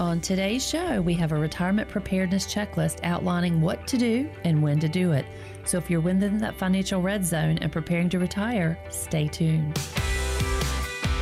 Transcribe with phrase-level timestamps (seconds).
[0.00, 4.80] On today's show, we have a retirement preparedness checklist outlining what to do and when
[4.80, 5.26] to do it.
[5.64, 9.78] So if you're within that financial red zone and preparing to retire, stay tuned.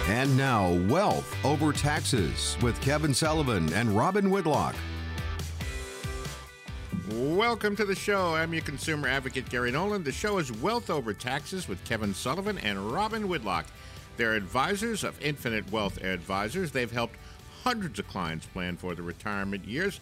[0.07, 4.77] And now, Wealth Over Taxes with Kevin Sullivan and Robin Whitlock.
[7.11, 8.35] Welcome to the show.
[8.35, 10.05] I'm your consumer advocate, Gary Nolan.
[10.05, 13.67] The show is Wealth Over Taxes with Kevin Sullivan and Robin Whitlock.
[14.17, 16.71] They're advisors of Infinite Wealth Advisors.
[16.71, 17.17] They've helped
[17.65, 20.01] hundreds of clients plan for their retirement years.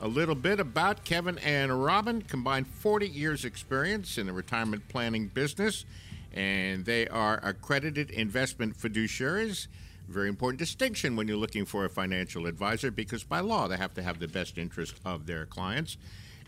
[0.00, 5.26] A little bit about Kevin and Robin combined 40 years experience in the retirement planning
[5.26, 5.84] business
[6.32, 9.66] and they are accredited investment fiduciaries.
[10.08, 13.94] Very important distinction when you're looking for a financial advisor because by law they have
[13.94, 15.96] to have the best interest of their clients.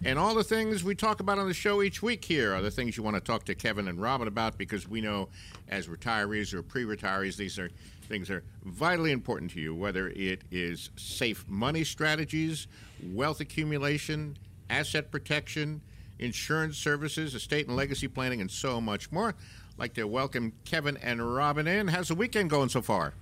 [0.04, 2.72] And all the things we talk about on the show each week here are the
[2.72, 5.28] things you want to talk to Kevin and Robin about because we know
[5.68, 7.70] as retirees or pre retirees, these are
[8.12, 12.66] things are vitally important to you, whether it is safe money strategies,
[13.14, 14.36] wealth accumulation,
[14.68, 15.80] asset protection,
[16.18, 19.28] insurance services, estate and legacy planning, and so much more.
[19.28, 21.88] I'd like to welcome Kevin and Robin in.
[21.88, 23.14] How's the weekend going so far?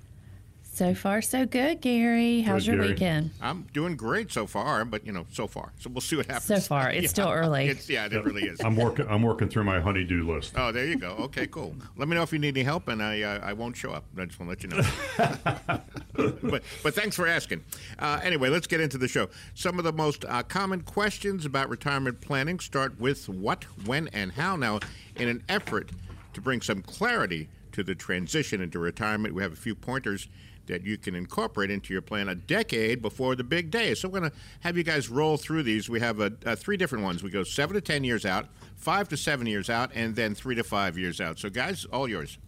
[0.73, 2.41] So far, so good, Gary.
[2.41, 2.89] How's Good, your Gary.
[2.95, 3.31] weekend?
[3.43, 5.73] I'm doing great so far, but you know, so far.
[5.81, 6.45] So we'll see what happens.
[6.45, 7.09] So far, it's Yeah.
[7.09, 7.67] still early.
[7.69, 8.61] It's, yeah, it really is.
[8.61, 9.07] I'm working.
[9.09, 10.55] I'm working through my honeydew list.
[10.57, 11.11] Oh, there you go.
[11.19, 11.75] Okay, cool.
[11.97, 14.05] Let me know if you need any help, and I uh, I won't show up.
[14.17, 14.79] I just want to let
[15.27, 15.69] you
[16.17, 16.41] know.
[16.51, 17.63] but but thanks for asking.
[17.99, 19.29] Uh, anyway, let's get into the show.
[19.55, 24.33] Some of the most uh, common questions about retirement planning start with what, when, and
[24.33, 24.57] how.
[24.57, 24.79] Now,
[25.17, 25.91] in an effort
[26.33, 30.29] to bring some clarity to the transition into retirement, we have a few pointers
[30.67, 33.95] that you can incorporate into your plan a decade before the big day.
[33.95, 35.91] So we're going to have you guys roll through these.
[35.91, 37.23] We have a, uh three different ones.
[37.23, 40.55] We go seven to ten years out, five to seven years out, and then three
[40.55, 41.39] to five years out.
[41.39, 42.39] So guys, all yours.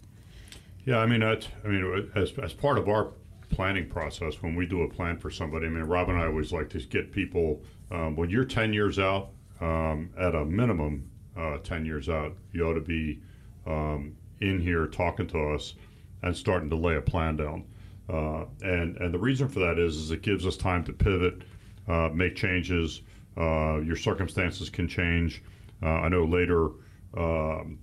[0.85, 3.13] Yeah, I mean, that's, I mean, as, as part of our
[3.51, 6.53] planning process, when we do a plan for somebody, I mean, Rob and I always
[6.53, 11.59] like to get people um, when you're 10 years out, um, at a minimum, uh,
[11.59, 13.21] 10 years out, you ought to be
[13.67, 15.75] um, in here talking to us
[16.23, 17.65] and starting to lay a plan down.
[18.09, 21.43] Uh, and and the reason for that is, is it gives us time to pivot,
[21.89, 23.03] uh, make changes.
[23.37, 25.43] Uh, your circumstances can change.
[25.83, 26.71] Uh, I know later.
[27.17, 27.79] Um,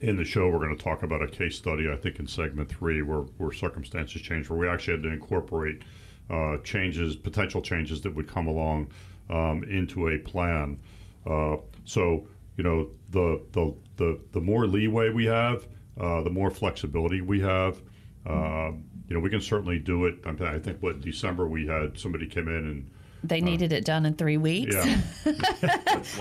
[0.00, 2.70] in the show, we're going to talk about a case study, I think, in segment
[2.70, 5.82] three, where, where circumstances change, where we actually had to incorporate
[6.30, 8.88] uh, changes, potential changes that would come along
[9.28, 10.78] um, into a plan.
[11.26, 15.66] Uh, so, you know, the, the, the, the more leeway we have,
[16.00, 17.80] uh, the more flexibility we have.
[18.26, 20.16] Um, you know, we can certainly do it.
[20.24, 22.90] I think, what, December we had somebody come in and
[23.22, 24.74] They needed it done in three weeks.
[24.74, 25.00] yeah,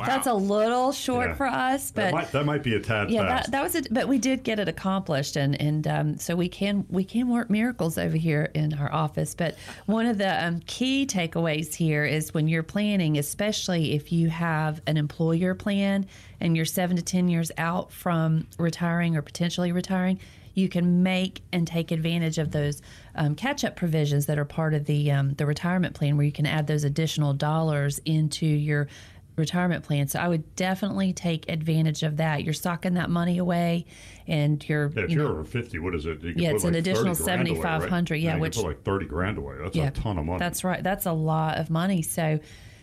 [0.06, 1.36] That's a little short Yeah.
[1.36, 3.46] for us, that but might, that might be a tad yeah, fast.
[3.46, 3.88] that, that was it.
[3.92, 7.50] But we did get it accomplished, and and um, so we can we can work
[7.50, 9.34] miracles over here in our office.
[9.34, 14.30] But one of the um, key takeaways here is when you're planning, especially if you
[14.30, 16.06] have an employer plan
[16.42, 20.20] and you're seven to ten years out from retiring or potentially retiring.
[20.60, 22.82] You can make and take advantage of those
[23.16, 26.46] um, catch-up provisions that are part of the um, the retirement plan, where you can
[26.46, 28.88] add those additional dollars into your
[29.36, 30.08] retirement plan.
[30.08, 32.44] So I would definitely take advantage of that.
[32.44, 33.86] You're socking that money away,
[34.28, 36.20] and you're Yeah, if you you're know, over 50, what is it?
[36.22, 37.82] Yeah, it's an like 30 additional grand away, right?
[37.82, 39.56] 7,500, yeah, can which- put like 30 grand away.
[39.62, 40.40] That's a ton of money.
[40.40, 40.84] That's right.
[40.84, 42.02] That's a lot of money.
[42.02, 42.40] So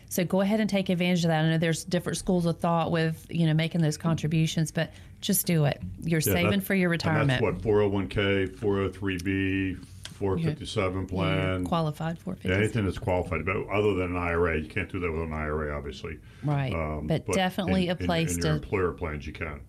[0.09, 1.45] so go ahead and take advantage of that.
[1.45, 5.47] I know there's different schools of thought with, you know, making those contributions, but just
[5.47, 5.81] do it.
[6.03, 7.29] You're Yeah, saving for your and retirement.
[7.29, 9.79] that's what 401k, 403b,
[10.15, 11.65] 457 plan.
[11.65, 15.11] qualified for yeah, anything that's qualified, but other than an IRA, you can't do that
[15.13, 16.19] with an IRA, obviously.
[16.43, 16.73] Right.
[16.73, 19.61] Um, but, definitely in, a place in, to your employer plans, you can.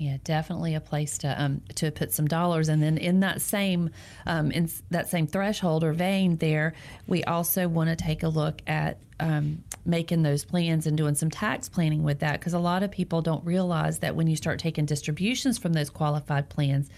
[0.00, 3.90] Yeah, definitely a place to um, to put some dollars, and then in that same
[4.26, 6.72] um, in that same threshold or vein, there
[7.06, 11.28] we also want to take a look at um, making those plans and doing some
[11.28, 14.58] tax planning with that, because a lot of people don't realize that when you start
[14.58, 16.88] taking distributions from those qualified plans,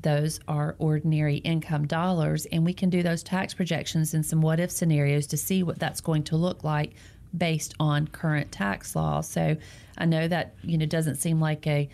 [0.00, 4.60] those are ordinary income dollars, and we can do those tax projections in some what
[4.60, 6.92] if scenarios to see what that's going to look like
[7.36, 9.20] based on current tax law.
[9.20, 9.56] So
[9.98, 11.88] I know that you know doesn't seem like a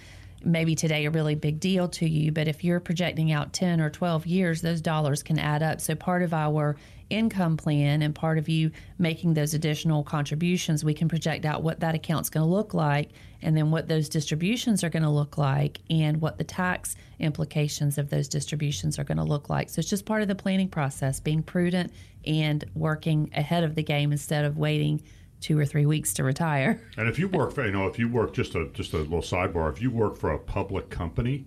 [0.44, 3.90] maybe today a really big deal to you, but if you're projecting out 10 or
[3.90, 5.80] 12 years, those dollars can add up.
[5.80, 6.76] So part of our
[7.10, 11.80] income plan and part of you making those additional contributions, we can project out what
[11.80, 13.10] that account's going to look like
[13.42, 17.98] and then what those distributions are going to look like and what the tax implications
[17.98, 19.70] of those distributions are going to look like.
[19.70, 21.92] So it's just part of the planning process, being prudent
[22.26, 25.02] and working ahead of the game instead of waiting
[25.40, 26.80] two or three weeks to retire.
[26.96, 29.20] And if you work, for, you know, if you work just a just a little
[29.20, 31.46] sidebar, if you work for a public company,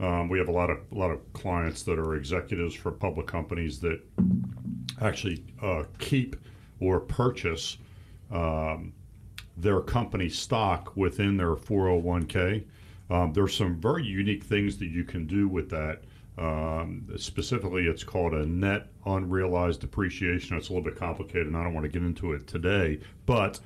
[0.00, 3.26] um, we have a lot of a lot of clients that are executives for public
[3.26, 4.00] companies that
[5.00, 6.36] actually uh, keep
[6.80, 7.78] or purchase
[8.30, 8.92] um,
[9.56, 12.64] their company stock within their 401k.
[13.10, 16.02] Um, there's some very unique things that you can do with that.
[16.38, 20.56] Um, specifically, it's called a net unrealized depreciation.
[20.56, 23.00] It's a little bit complicated, and I don't want to get into it today.
[23.26, 23.60] But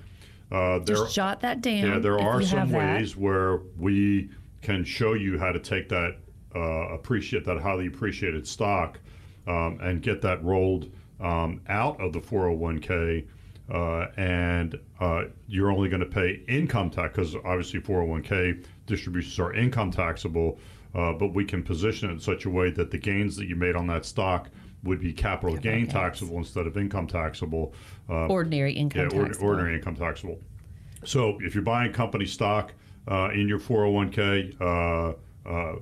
[0.50, 1.86] uh, there, Just jot that down.
[1.86, 2.98] yeah, there are some have that.
[2.98, 4.30] ways where we
[4.62, 6.16] can show you how to take that
[6.54, 8.98] uh, appreciate that highly appreciated stock
[9.46, 10.90] um, and get that rolled
[11.20, 13.26] um, out of the 401k.
[13.68, 19.52] Uh, and uh, you're only going to pay income tax because obviously 401k distributions are
[19.54, 20.58] income taxable,
[20.96, 23.54] uh, but we can position it in such a way that the gains that you
[23.54, 24.48] made on that stock
[24.82, 25.92] would be capital, gain gains.
[25.92, 27.74] taxable instead of income taxable.
[28.08, 29.46] Uh, Ordinary income yeah, taxable.
[29.48, 30.38] ordinary income taxable.
[31.04, 32.72] So if you're buying company stock
[33.08, 35.14] uh, in your 401k, uh,
[35.48, 35.76] uh,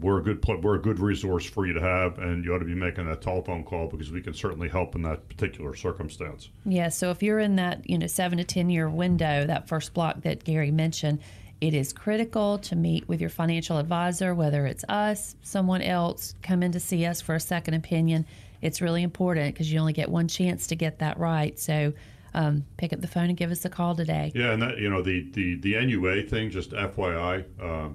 [0.00, 2.58] we're a good pl- we're a good resource for you to have, and you ought
[2.60, 6.50] to be making that telephone call because we can certainly help in that particular circumstance.
[6.64, 9.92] Yeah, so if you're in that, you know, seven to 10 year window, that first
[9.92, 11.18] block that Gary mentioned,
[11.60, 16.62] it is critical to meet with your financial advisor, whether it's us, someone else, come
[16.62, 18.26] in to see us for a second opinion.
[18.62, 21.58] It's really important because you only get one chance to get that right.
[21.58, 21.92] So
[22.34, 24.32] um, pick up the phone and give us a call today.
[24.34, 26.50] Yeah, and that you know the the the NUA thing.
[26.50, 27.88] Just FYI, uh,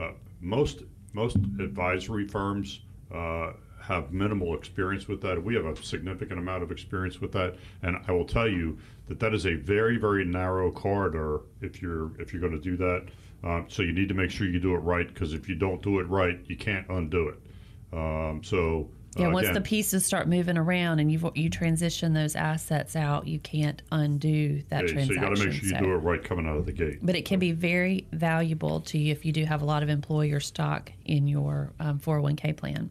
[0.00, 0.82] uh, most
[1.12, 2.80] most advisory firms
[3.12, 3.52] uh,
[3.82, 5.42] have minimal experience with that.
[5.42, 9.18] We have a significant amount of experience with that, and I will tell you that
[9.20, 13.06] that is a very very narrow corridor if you're if you're going to do that.
[13.44, 15.82] Um, so you need to make sure you do it right because if you don't
[15.82, 17.96] do it right, you can't undo it.
[17.96, 18.88] Um, so.
[19.14, 22.96] Yeah, uh, once again, the pieces start moving around and you you transition those assets
[22.96, 25.14] out, you can't undo that so transaction.
[25.14, 27.00] you got to make sure you So- do it right coming out of the gate.
[27.02, 29.90] But it can be very valuable to you if you do have a lot of
[29.90, 32.88] employer stock in your um, 401k plan.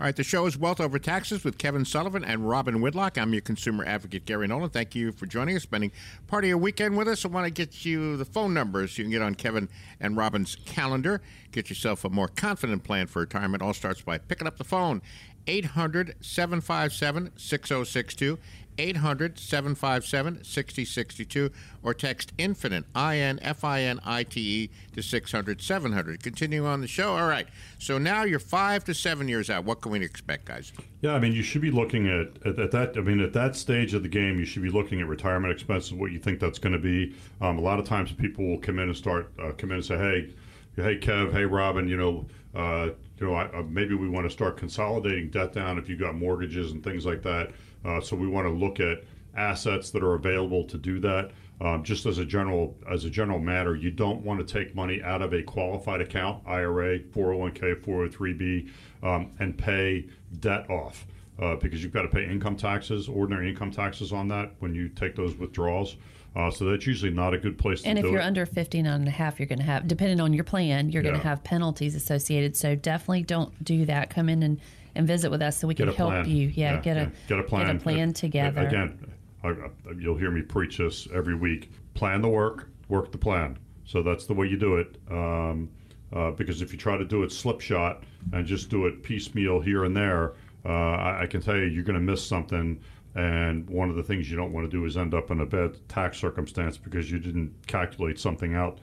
[0.00, 3.18] All right, the show is Wealth Over Taxes with Kevin Sullivan and Robin Whitlock.
[3.18, 4.70] I'm your consumer advocate, Gary Nolan.
[4.70, 5.92] Thank you for joining us, spending
[6.26, 7.26] part of your weekend with us.
[7.26, 9.68] I want to get you the phone numbers so you can get on Kevin
[10.00, 11.20] and Robin's calendar.
[11.52, 13.62] Get yourself a more confident plan for retirement.
[13.62, 15.02] All starts by picking up the phone.
[15.46, 18.38] 800 757 6062.
[18.80, 21.50] 800 757 6062
[21.82, 26.22] or text infinite I N F I N I T E to 600 700.
[26.22, 27.16] Continuing on the show.
[27.16, 27.46] All right.
[27.78, 29.64] So now you're five to seven years out.
[29.64, 30.72] What can we expect, guys?
[31.02, 32.96] Yeah, I mean, you should be looking at, at, at that.
[32.96, 35.92] I mean, at that stage of the game, you should be looking at retirement expenses,
[35.92, 37.14] what you think that's going to be.
[37.40, 39.84] Um, a lot of times, people will come in and start uh, come in and
[39.84, 40.34] say, "Hey,
[40.76, 44.30] hey, Kev, hey, Robin, you know, uh, you know, I, uh, maybe we want to
[44.30, 47.50] start consolidating debt down if you've got mortgages and things like that.
[47.84, 49.04] Uh, so we want to look at
[49.36, 51.30] assets that are available to do that.
[51.60, 55.02] Um, just as a general as a general matter, you don't want to take money
[55.02, 58.70] out of a qualified account, IRA, 401k, 403b,
[59.02, 60.06] um, and pay
[60.40, 61.06] debt off
[61.38, 64.88] uh, because you've got to pay income taxes, ordinary income taxes on that when you
[64.88, 65.96] take those withdrawals.
[66.36, 68.24] Uh, so that's usually not a good place And if you're it.
[68.24, 71.16] under 59 and a half, you're going to have, depending on your plan, you're going
[71.16, 72.56] to have penalties associated.
[72.56, 74.10] So definitely don't do that.
[74.10, 74.60] Come in and,
[74.94, 76.28] and visit with us so we can help plan.
[76.28, 76.48] you.
[76.48, 77.66] Yeah, get a get a plan.
[77.66, 78.66] Get a plan together.
[78.66, 81.70] Again, I, I, you'll hear me preach this every week.
[81.94, 83.58] Plan the work, work the plan.
[83.84, 84.96] So that's the way you do it.
[85.10, 85.70] Um,
[86.12, 88.02] uh, because if you try to do it slipshot
[88.32, 90.34] and just do it piecemeal here and there,
[90.64, 92.80] uh, I, I can tell you you're going to miss something.
[93.14, 95.46] And one of the things you don't want to do is end up in a
[95.46, 98.78] bad tax circumstance because you didn't calculate something out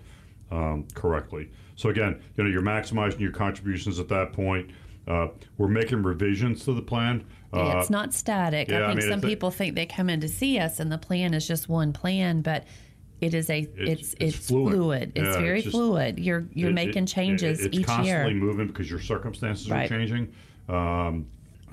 [0.51, 1.50] um, correctly.
[1.75, 4.72] So again, you know, you're maximizing your contributions at that point.
[5.08, 7.24] Uh, we're making revisions to the plan.
[7.54, 8.70] Yeah, Uh, it's not static.
[8.70, 10.92] yeah, I I think mean, some people think they come in to see us and
[10.92, 12.66] the plan is just one plan, but
[13.22, 14.74] it is a it's it's, it's fluid.
[14.74, 15.12] fluid.
[15.16, 16.20] It's Yeah, very it's just- fluid.
[16.20, 18.42] You're you're it- making changes it- it's each constantly year.
[18.44, 19.86] moving because your circumstances Right.
[19.90, 20.28] are changing.
[20.68, 21.26] Um,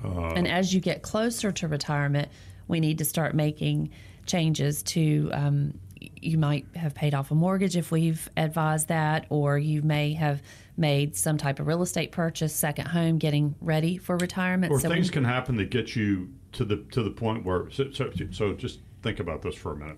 [0.03, 2.29] and as you get closer to retirement,
[2.67, 3.89] we need to start making
[4.25, 5.29] changes to.
[5.33, 5.73] Um,
[6.21, 10.41] you might have paid off a mortgage if we've advised that, or you may have
[10.77, 14.71] made some type of real estate purchase, second home, getting ready for retirement.
[14.71, 17.69] or so things we, can happen that get you to the to the point where
[17.69, 19.97] so, so, so just think about this for a minute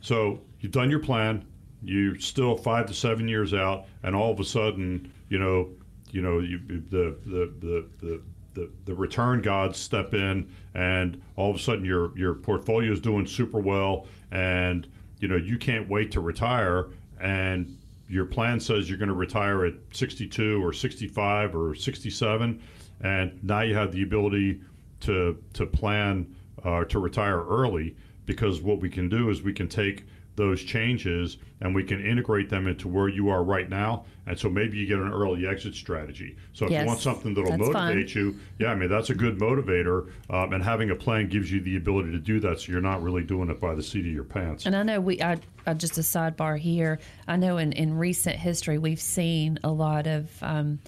[0.00, 1.44] so you've done your plan
[1.82, 5.68] you're still five to seven years out and all of a sudden you know
[6.10, 6.58] you know you
[6.90, 8.22] the the the, the
[8.54, 13.00] the, the return gods step in and all of a sudden your your portfolio is
[13.00, 14.88] doing super well and
[15.20, 16.88] you know you can't wait to retire
[17.20, 17.77] and
[18.08, 22.62] your plan says you're going to retire at 62 or 65 or 67
[23.00, 24.60] and now you have the ability
[25.00, 26.34] to to plan
[26.64, 27.94] uh, to retire early
[28.26, 30.04] because what we can do is we can take
[30.38, 34.04] those changes and we can integrate them into where you are right now.
[34.26, 36.36] And so maybe you get an early exit strategy.
[36.52, 37.88] So if Yes, you want something that'll that's fun.
[37.88, 40.12] motivate you, yeah, I mean, that's a good motivator.
[40.30, 43.02] Um, and having a plan gives you the ability to do that so you're not
[43.02, 44.64] really doing it by the seat of your pants.
[44.64, 47.00] And I know we, I, I just a sidebar here.
[47.26, 50.78] I know in, in recent history we've seen a lot of um,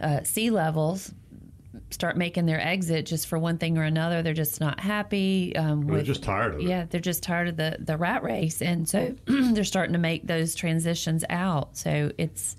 [0.00, 1.14] uh, C-levels
[1.90, 4.22] start making their exit just for one thing or another.
[4.22, 5.54] They're just not happy.
[5.56, 6.66] Um, They're with, just tired of it.
[6.66, 10.26] Yeah, they're just tired of the the rat race, and so they're starting to make
[10.26, 11.76] those transitions out.
[11.76, 12.56] So it's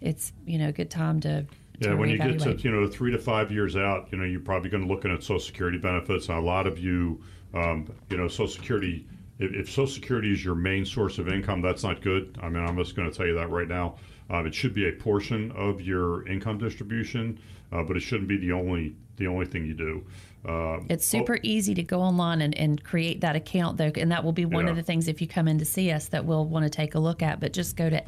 [0.00, 1.42] it's you know a good time to.
[1.42, 1.46] to
[1.80, 4.40] Yeah, when you get to you know three to five years out, you know you're
[4.40, 6.28] probably going to looking at Social Security benefits.
[6.28, 7.22] And a lot of you,
[7.54, 9.06] um, you know, Social Security.
[9.38, 12.38] If, if Social Security is your main source of income, that's not good.
[12.42, 13.96] I mean, I'm just going to tell you that right now.
[14.28, 17.40] Um, it should be a portion of your income distribution,
[17.72, 20.04] uh, but it shouldn't be the only the only thing you do.
[20.48, 24.24] Um, It's super easy to go online and, and create that account, though, and that
[24.24, 24.70] will be one Yeah.
[24.70, 26.94] of the things if you come in to see us that we'll want to take
[26.94, 27.38] a look at.
[27.40, 28.00] But just go to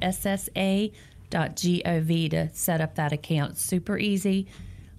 [1.30, 3.58] ssa.gov to set up that account.
[3.58, 4.46] Super easy.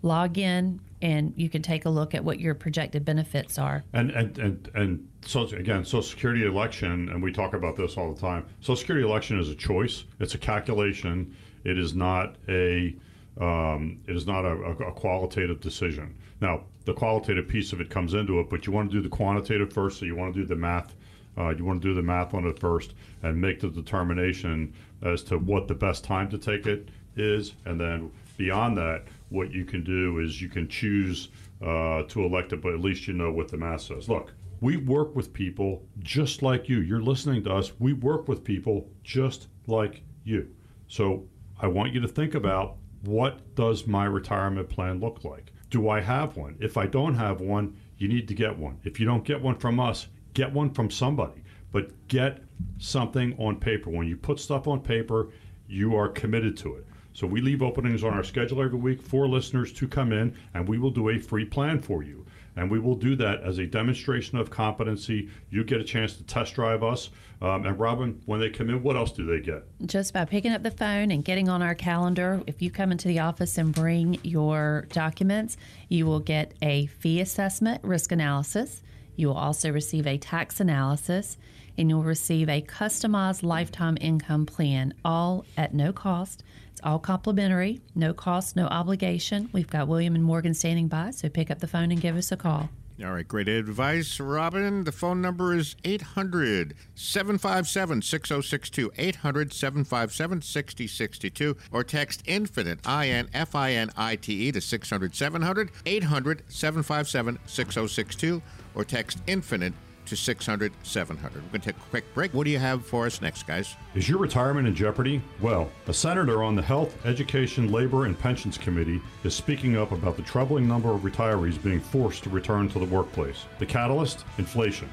[0.04, 3.84] Log in, and you can take a look at what your projected benefits are.
[3.94, 8.14] And and and and so again, Social Security election, and we talk about this all
[8.14, 8.46] the time.
[8.60, 10.04] Social Security election is a choice.
[10.20, 11.34] It's a calculation.
[11.64, 12.94] It is not a
[13.40, 16.16] um, it is not a, a, qualitative decision.
[16.40, 19.10] Now, the qualitative piece of it comes into it, but you want to do the
[19.10, 20.00] quantitative first.
[20.00, 20.94] So you want to do the math.
[21.36, 24.72] Uh, you want to do the math on it first and make the determination
[25.02, 29.52] as to what the best time to take it is, and then beyond that, what
[29.52, 31.30] you can do is you can choose
[31.62, 34.08] uh, to elect it, but at least you know what the math says.
[34.08, 36.82] Look, we work with people just like you.
[36.82, 37.72] You're listening to us.
[37.80, 40.48] We work with people just like you.
[40.88, 41.26] So
[41.60, 45.52] I want you to think about what does my retirement plan look like?
[45.70, 46.56] Do I have one?
[46.60, 48.80] If I don't have one, you need to get one.
[48.84, 51.44] If you don't get one from us, get one from somebody.
[51.72, 52.44] But get
[52.78, 53.90] something on paper.
[53.90, 55.30] When you put stuff on paper,
[55.68, 56.86] you are committed to it.
[57.14, 60.68] So we leave openings on our schedule every week for listeners to come in, and
[60.68, 62.26] we will do a free plan for you.
[62.56, 65.30] And we will do that as a demonstration of competency.
[65.50, 67.10] You get a chance to test drive us.
[67.42, 69.64] Um, and Robin, when they come in, what else do they get?
[69.86, 72.42] just by picking up the phone and getting on our calendar.
[72.48, 75.58] If you come into the office and bring your documents,
[75.90, 78.82] you will get a fee assessment risk analysis.
[79.16, 81.38] You will also receive a tax analysis
[81.78, 86.44] and you'll receive a customized lifetime income plan, all at no cost.
[86.74, 89.48] It's all complimentary, no cost, no obligation.
[89.54, 92.32] We've got William and Morgan standing by, so pick up the phone and give us
[92.32, 92.68] a call.
[93.04, 94.84] All right, great advice, Robin.
[94.84, 98.92] The phone number is 800 757 6062.
[98.98, 101.58] 800 757 6062.
[101.72, 105.70] Or text infinite, I N F I N I T E, to 600 700.
[105.86, 108.42] 800 757 6062.
[108.74, 109.74] Or text infinite
[110.06, 111.34] to 600 700.
[111.36, 112.34] We're going to take a quick break.
[112.34, 113.76] What do you have for us next, guys?
[113.96, 115.22] Is your retirement in jeopardy?
[115.42, 120.18] Well, a senator on the Health, Education, Labor, and Pensions Committee is speaking up about
[120.18, 123.46] the troubling number of retirees being forced to return to the workplace.
[123.60, 124.26] The catalyst?
[124.38, 124.90] Inflation.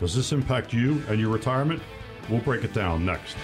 [0.00, 1.82] Does this impact you and your retirement?
[2.28, 3.36] We'll break it down next.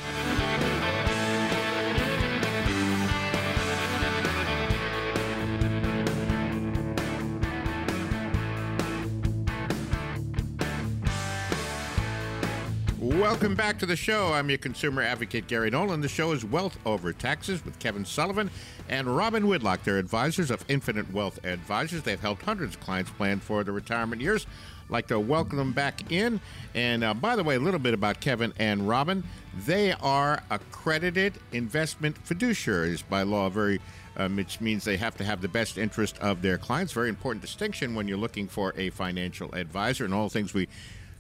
[13.05, 14.33] Welcome back to the show.
[14.33, 16.01] I'm your consumer advocate, Gary Nolan.
[16.01, 18.51] The show is Wealth Over Taxes with Kevin Sullivan
[18.89, 19.85] and Robin Whitlock.
[19.85, 22.03] They're advisors of Infinite Wealth Advisors.
[22.03, 24.47] They've helped hundreds of clients plan for their retirement years.
[24.89, 26.41] Like to welcome them back in.
[26.75, 29.23] And uh, by the way, a little bit about Kevin and Robin.
[29.67, 33.83] They are accredited investment fiduciaries by law, very
[34.17, 36.95] um, which means they have to have the best interest of their clients.
[36.95, 40.69] Very important distinction when you're looking for a financial advisor and all things we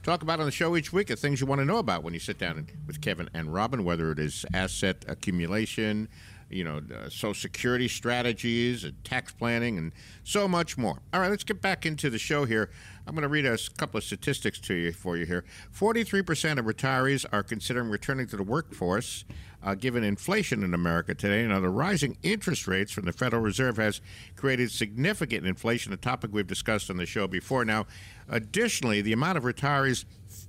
[0.05, 2.13] talk about on the show each week are things you want to know about when
[2.13, 6.09] you sit down with Kevin and Robin, whether it is asset accumulation,
[6.51, 9.93] you know, uh, social security strategies, uh, tax planning, and
[10.23, 10.99] so much more.
[11.15, 12.71] All right, let's get back into the show here.
[13.07, 15.43] I'm going to read a couple of statistics to you for you here.
[15.75, 19.25] 43% of retirees are considering returning to the workforce.
[19.63, 23.79] Uh, given inflation in America today, now the rising interest rates from the Federal Reserve
[23.79, 24.03] has
[24.37, 27.65] created significant inflation, a topic we've discussed on the show before.
[27.65, 27.87] Now,
[28.29, 30.05] additionally, the amount of retirees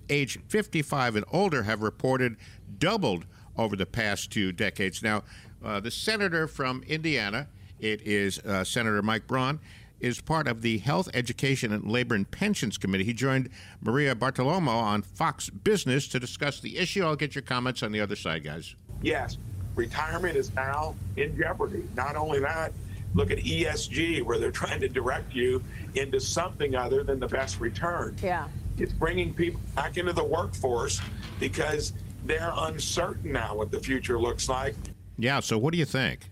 [0.09, 2.37] age 55 and older have reported
[2.77, 3.25] doubled
[3.57, 5.01] over the past two decades.
[5.01, 5.23] Now,
[5.63, 7.47] uh, the senator from Indiana,
[7.79, 9.59] it is uh, Senator Mike Braun,
[9.99, 13.05] is part of the Health, Education, and Labor and Pensions Committee.
[13.05, 13.49] He joined
[13.81, 17.03] Maria Bartiromo on Fox Business to discuss the issue.
[17.03, 18.75] I'll get your comments on the other side, guys.
[19.01, 19.37] yes,
[19.75, 21.83] retirement is now in jeopardy.
[21.95, 22.71] Not only that,
[23.15, 25.63] look at ESG, where they're trying to direct you
[25.95, 28.15] into something other than the best return.
[28.21, 28.47] Yeah.
[28.77, 31.01] It's bringing people back into the workforce
[31.39, 31.93] because
[32.25, 34.75] they're uncertain now what the future looks like.
[35.17, 35.39] Yeah.
[35.39, 36.29] So what do you think?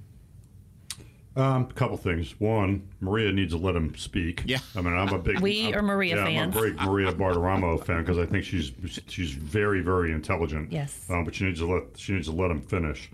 [1.36, 2.40] Um, a couple things.
[2.40, 4.44] One, Maria needs to let him speak.
[4.46, 4.60] Yeah.
[4.76, 5.40] I mean, I'm a big.
[5.40, 6.56] We I'm- are Maria yeah, fans.
[6.56, 8.72] I'm a big Maria Bartiromo fan because I think she's
[9.08, 10.72] she's very very intelligent.
[10.72, 11.08] Yes.
[11.10, 13.10] Um, but she needs to let she needs to let him finish.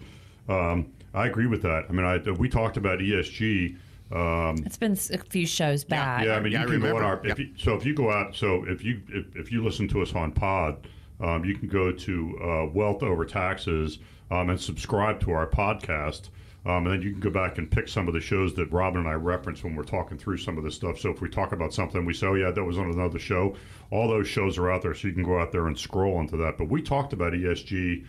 [0.50, 1.86] Um, I agree with that.
[1.90, 3.78] I mean, I we talked about ESG.
[4.12, 6.26] Um, it's been a few shows back.
[6.26, 7.04] yeah, I mean, Yeah, you I can go on remember.
[7.06, 7.20] our.
[7.26, 7.40] If Yep.
[7.40, 10.14] you, so if you go out, so if you if, if you listen to us
[10.16, 10.88] on Pod,
[11.20, 14.00] um, you can go to uh, Wealth Over Taxes
[14.32, 16.30] um, and subscribe to our podcast.
[16.66, 19.00] Um, and then you can go back and pick some of the shows that Robin
[19.00, 21.00] and I reference when we're talking through some of this stuff.
[21.00, 23.56] So if we talk about something, we say, "Oh yeah, that was on another show."
[23.92, 26.36] All those shows are out there, so you can go out there and scroll into
[26.38, 26.58] that.
[26.58, 28.06] But we talked about ESG.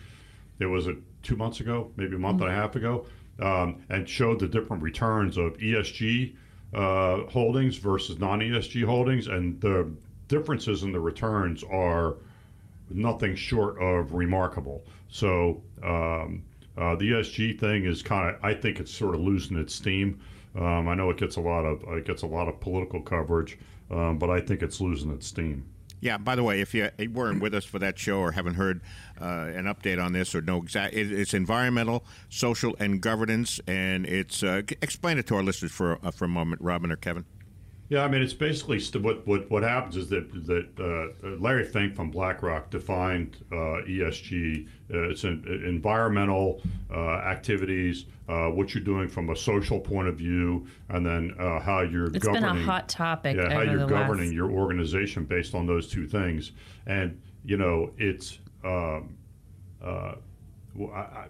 [0.59, 3.05] It was it two months ago, maybe a month and a half ago,
[3.39, 6.35] um, and showed the different returns of ESG
[6.73, 9.89] uh, holdings versus non-ESG holdings, and the
[10.27, 12.15] differences in the returns are
[12.89, 14.83] nothing short of remarkable.
[15.09, 16.43] So um,
[16.77, 20.19] uh, the ESG thing is kind of, I think it's sort of losing its steam.
[20.55, 23.57] Um, I know it gets a lot of it gets a lot of political coverage,
[23.89, 25.65] um, but I think it's losing its steam.
[26.01, 26.17] Yeah.
[26.17, 28.81] By the way, if you weren't with us for that show or haven't heard
[29.19, 34.05] uh, an update on this or know exact, it, it's environmental, social, and governance, and
[34.05, 37.25] it's uh, explain it to our listeners for uh, for a moment, Robin or Kevin.
[37.91, 41.65] Yeah, I mean, it's basically st- what what what happens is that that uh, Larry
[41.65, 44.65] Fink from BlackRock defined uh, ESG.
[44.93, 50.15] Uh, it's an, environmental uh, activities, uh, what you're doing from a social point of
[50.15, 52.63] view, and then uh, how you're It's been governing.
[52.63, 54.35] a hot topic yeah, how you're governing last.
[54.35, 56.53] your organization based on those two things.
[56.87, 58.39] And you know, it's.
[58.63, 59.17] Um,
[59.83, 60.13] uh,
[60.75, 61.27] well, I, I,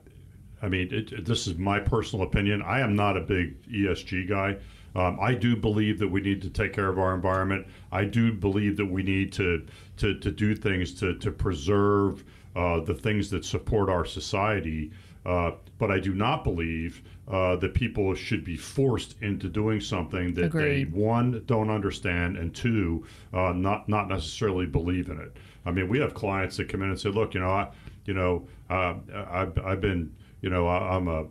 [0.62, 2.62] I mean, it, it- this is my personal opinion.
[2.62, 4.58] I am not a big ESG guy.
[4.95, 7.67] Um, I do believe that we need to take care of our environment.
[7.91, 9.65] I do believe that we need to
[9.98, 12.24] to, to do things to to preserve
[12.55, 14.91] uh, the things that support our society.
[15.25, 20.33] Uh, but I do not believe uh, that people should be forced into doing something
[20.33, 20.91] that Agreed.
[20.91, 25.38] they one don't understand and two uh, not not necessarily believe in it.
[25.65, 27.69] I mean, we have clients that come in and say, "Look, you know, I,
[28.05, 28.96] you know, uh,
[29.29, 30.11] I've, I've been,
[30.42, 31.24] you know, I, I'm a,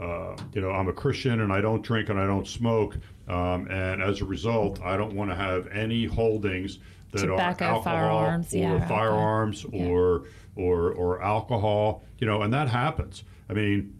[0.00, 2.96] uh, you know, I'm a Christian and I don't drink and I don't smoke,
[3.28, 6.78] um, and as a result, I don't want to have any holdings
[7.12, 8.88] that Tobacco, are alcohol firearms, or yeah, alcohol.
[8.88, 10.24] firearms or
[10.56, 13.24] or or alcohol, you know, and that happens.
[13.48, 13.98] I mean,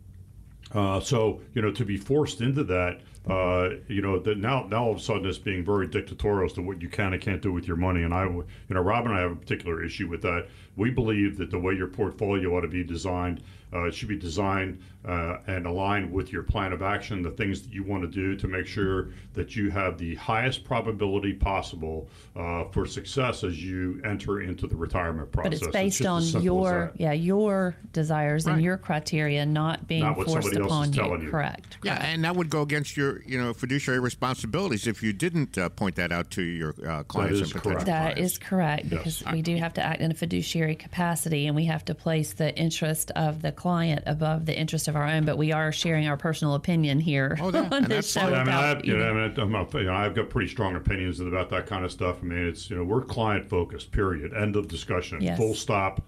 [0.72, 4.84] uh, so you know, to be forced into that, uh, you know, that now now
[4.84, 7.42] all of a sudden it's being very dictatorial as to what you can and can't
[7.42, 8.02] do with your money.
[8.02, 10.48] And I, you know, Rob and I have a particular issue with that.
[10.76, 14.16] We believe that the way your portfolio ought to be designed, uh, it should be
[14.16, 18.08] designed uh, and aligned with your plan of action, the things that you want to
[18.08, 23.62] do to make sure that you have the highest probability possible uh, for success as
[23.62, 25.60] you enter into the retirement process.
[25.60, 28.54] But it's based just on as simple as your yeah your desires Right.
[28.54, 31.00] and your criteria, not being Not forced somebody else is upon you.
[31.00, 31.30] telling you.
[31.30, 31.78] Correct.
[31.84, 35.68] Yeah, and that would go against your, you know, fiduciary responsibilities if you didn't uh,
[35.70, 37.86] point that out to your uh, clients is and potential correct.
[37.86, 38.32] That clients.
[38.32, 41.84] is correct because we do have to act in a fiduciary capacity and we have
[41.86, 45.24] to place the interest of the client above the interest of our own.
[45.26, 48.20] But we are sharing our personal opinion here Oh, yeah, on and this show.
[48.20, 48.32] fine.
[48.32, 50.14] Yeah, I mean, I've, you you know, know- I mean, I'm not, you know, I've
[50.14, 52.18] got pretty strong opinions about that kind of stuff.
[52.22, 53.90] I mean, it's you know, we're client focused.
[53.92, 54.32] Period.
[54.34, 55.20] End of discussion.
[55.20, 55.36] Yes.
[55.36, 56.00] Full stop.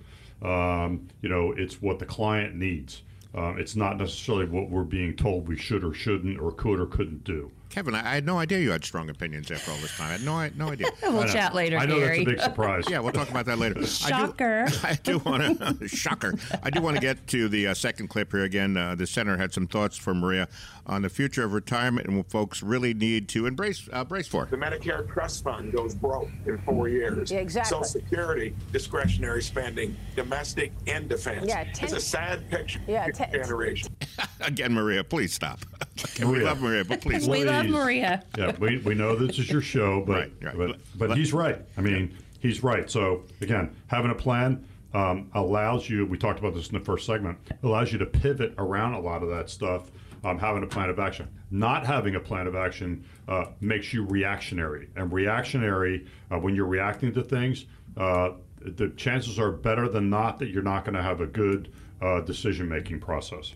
[0.42, 3.02] Um, you know, it's what the client needs.
[3.34, 6.86] Um, it's not necessarily what we're being told we should or shouldn't or could or
[6.86, 7.50] couldn't do.
[7.70, 10.08] Kevin, I, I had no idea you had strong opinions after all this time.
[10.08, 10.88] I had no, no idea.
[11.02, 12.24] we'll I chat later, I know Gary.
[12.24, 12.84] that's a big surprise.
[12.90, 13.86] Yeah, we'll talk about that later.
[13.86, 14.66] Shocker.
[14.82, 16.34] I do, do want to shocker.
[16.62, 18.76] I do want to get to the uh, second clip here again.
[18.76, 20.48] Uh, the center had some thoughts for Maria
[20.86, 24.44] on the future of retirement and what folks really need to embrace uh, brace for.
[24.44, 24.50] It.
[24.50, 27.30] The Medicare trust fund goes broke in four years.
[27.30, 27.70] Yeah, exactly.
[27.70, 31.46] Social Security, discretionary spending, domestic and defense.
[31.46, 32.80] Yeah, it's a sad picture.
[32.88, 33.94] Yeah, ten- generation.
[34.40, 35.60] Again, Maria, please stop.
[36.04, 36.44] Okay, we Maria.
[36.46, 37.28] love Maria, but please.
[37.28, 37.72] we love Please.
[37.72, 38.22] Maria.
[38.36, 40.56] Yeah, we, we know this is your show, but Right, right.
[40.56, 41.58] but Let- but let- he's right.
[41.76, 42.90] I mean, he's right.
[42.90, 46.04] So again, having a plan um, allows you.
[46.06, 47.38] We talked about this in the first segment.
[47.62, 49.90] Allows you to pivot around a lot of that stuff.
[50.22, 54.04] Um, having a plan of action, not having a plan of action, uh, makes you
[54.04, 54.90] reactionary.
[54.94, 57.64] And reactionary, uh, when you're reacting to things,
[57.96, 61.72] uh, the chances are better than not that you're not going to have a good
[62.02, 63.54] uh, decision-making process.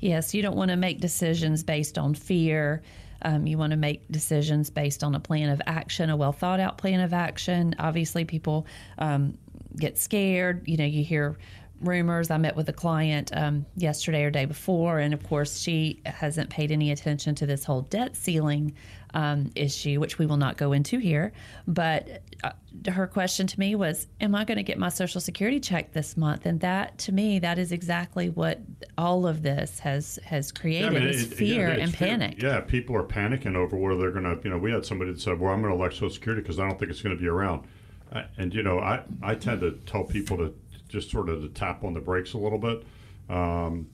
[0.00, 2.82] Yes, you don't want to make decisions based on fear.
[3.22, 6.60] Um, you want to make decisions based on a plan of action, a well thought
[6.60, 7.74] out plan of action.
[7.78, 8.66] Obviously, people
[8.98, 9.36] um,
[9.76, 10.66] get scared.
[10.66, 11.36] You know, you hear
[11.80, 12.30] rumors.
[12.30, 16.50] I met with a client um, yesterday or day before, and of course, she hasn't
[16.50, 18.74] paid any attention to this whole debt ceiling
[19.14, 21.32] um, issue, which we will not go into here.
[21.66, 22.52] But uh,
[22.90, 26.16] her question to me was, "Am I going to get my Social Security check this
[26.16, 28.60] month?" And that, to me, that is exactly what
[28.96, 32.08] all of this has has created: I mean, is it- fear yeah, and fear.
[32.08, 32.42] panic.
[32.42, 34.40] Yeah, people are panicking over where they're going to.
[34.42, 36.58] You know, we had somebody that said, "Well, I'm going to elect Social Security because
[36.58, 37.66] I don't think it's going to be around."
[38.12, 40.54] Uh, and you know, I I tend to tell people to
[40.88, 42.84] just sort of to tap on the brakes a little bit.
[43.28, 43.88] Um,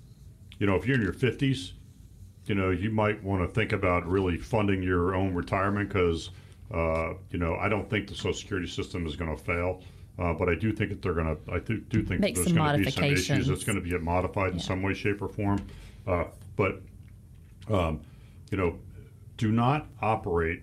[0.59, 1.73] you know, if you're in your 50s,
[2.47, 6.31] you know, you might want to think about really funding your own retirement because,
[6.73, 9.83] uh, you know, I don't think the Social Security system is going to fail.
[10.17, 11.53] Uh, but I do think that they're going to.
[11.53, 13.49] I do, do think Make there's going to be some issues.
[13.49, 15.67] It's going to get modified in some way, shape, or form.
[16.07, 16.81] Uh, but
[17.69, 18.01] um,
[18.53, 18.79] you know,
[19.37, 20.63] do not operate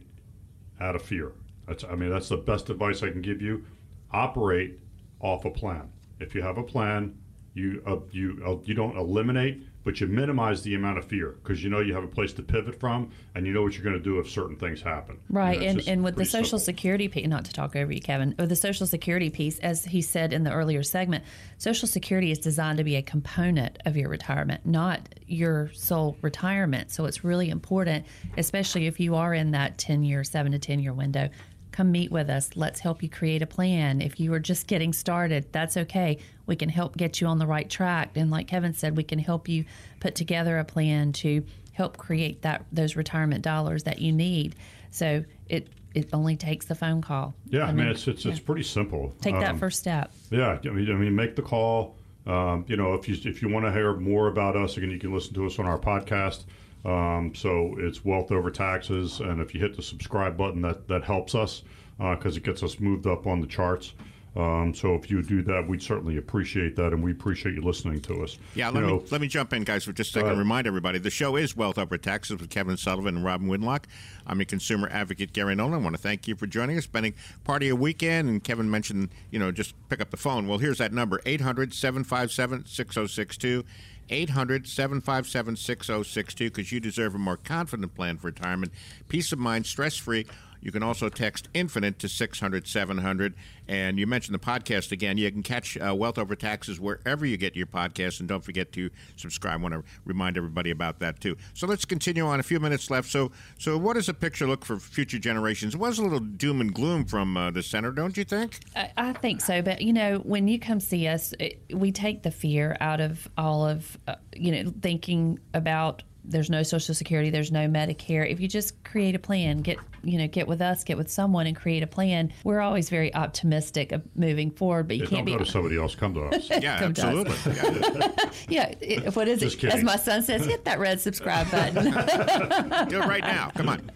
[0.80, 1.34] out of fear.
[1.68, 3.66] That's, I mean, that's the best advice I can give you.
[4.12, 4.80] Operate
[5.20, 5.92] off a plan.
[6.20, 7.18] If you have a plan,
[7.54, 11.64] you uh, you uh, you don't eliminate, but you minimize the amount of fear because
[11.64, 13.98] you know you have a place to pivot from, and you know what you're going
[13.98, 15.16] to do if certain things happen.
[15.30, 16.60] You Right, know, and, and with the Social simple.
[16.60, 20.02] Security piece, not to talk over you, Kevin, with the Social Security piece, as he
[20.02, 21.24] said in the earlier segment,
[21.58, 26.92] Social Security is designed to be a component of your retirement, not your sole retirement.
[26.92, 28.06] So it's really important,
[28.38, 31.30] especially if you are in that 10 year, seven to 10 year window.
[31.72, 32.52] Come meet with us.
[32.56, 34.02] Let's help you create a plan.
[34.02, 36.18] If you are just getting started, that's okay.
[36.46, 38.12] We can help get you on the right track.
[38.16, 39.66] And like Kevin said, we can help you
[40.00, 44.56] put together a plan to help create that those retirement dollars that you need.
[44.90, 47.34] So it it only takes the phone call.
[47.50, 49.14] Yeah, I mean, it's it's, it's pretty simple.
[49.22, 50.12] take that Um, first step.
[50.30, 51.96] Yeah, I mean, I mean, make the call.
[52.28, 55.00] Um, you know, if you if you want to hear more about us, again, you
[55.00, 56.44] can listen to us on our podcast.
[56.86, 61.04] Um, so it's Wealth Over Taxes, and if you hit the subscribe button, that that
[61.04, 61.64] helps us
[61.98, 63.94] because it gets us moved up on the charts.
[64.34, 68.00] Um, so if you do that, we'd certainly appreciate that, and we appreciate you listening
[68.04, 68.38] to us.
[68.56, 70.28] Yeah, You let know, me let me jump in, guys, for just a second.
[70.30, 70.40] ahead.
[70.40, 73.88] Remind everybody the show is Wealth Over Taxes with Kevin Sullivan and Robin Whitlock.
[74.26, 75.74] I'm your consumer advocate, Gary Nolan.
[75.74, 77.14] I want to thank you for joining us, spending
[77.44, 78.30] part of your weekend.
[78.30, 80.48] And Kevin mentioned, you know, just pick up the phone.
[80.48, 83.66] Well, here's that number 800 757 6062.
[84.12, 88.72] 800 757 6062 because you deserve a more confident plan for retirement,
[89.08, 90.26] peace of mind, stress free.
[90.62, 93.34] You can also text Infinite to 600 700.
[93.68, 95.18] And you mentioned the podcast again.
[95.18, 98.20] You can catch uh, Wealth Over Taxes wherever you get your podcast.
[98.20, 99.60] And don't forget to subscribe.
[99.60, 101.36] I want to remind everybody about that, too.
[101.54, 102.40] So let's continue on.
[102.40, 103.10] A few minutes left.
[103.10, 105.76] So, so what does the picture look for future generations?
[105.76, 108.60] It was a little doom and gloom from uh, the center, don't you think?
[108.76, 112.24] I, I think so, but you know, when you come see us, it, we take
[112.24, 117.30] the fear out of all of uh, you know thinking about there's no Social Security,
[117.30, 118.30] there's no Medicare.
[118.30, 121.48] If you just create a plan, get you know get with us, get with someone,
[121.48, 122.32] and create a plan.
[122.44, 125.40] We're always very optimistic of moving forward, but you yeah, can't don't be.
[125.40, 125.96] go to somebody else.
[125.96, 126.50] Come to us.
[126.50, 127.48] Yeah, Come to us.
[127.48, 128.02] absolutely.
[128.02, 128.08] Yeah.
[128.48, 129.74] Yeah, it, what is Just it?
[129.74, 131.84] As my son says, hit that red subscribe button.
[132.90, 133.50] Do it right now.
[133.56, 133.90] Come on.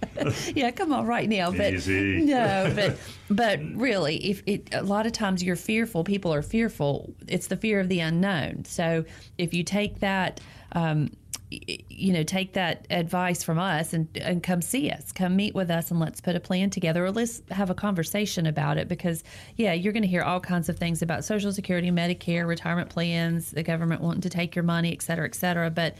[0.53, 1.51] yeah, come on, right now.
[1.51, 2.21] But Easy.
[2.25, 2.97] no, but
[3.29, 7.13] but really, if it a lot of times you're fearful, people are fearful.
[7.27, 8.65] It's the fear of the unknown.
[8.65, 9.03] So
[9.37, 10.39] if you take that.
[10.71, 11.09] Um, y-
[11.51, 15.69] you know, take that advice from us and and come see us, come meet with
[15.69, 18.87] us, and let's put a plan together, or let's have a conversation about it.
[18.87, 19.23] Because
[19.55, 23.51] yeah, you're going to hear all kinds of things about Social Security, Medicare, retirement plans,
[23.51, 25.69] the government wanting to take your money, et cetera, et cetera.
[25.69, 25.95] But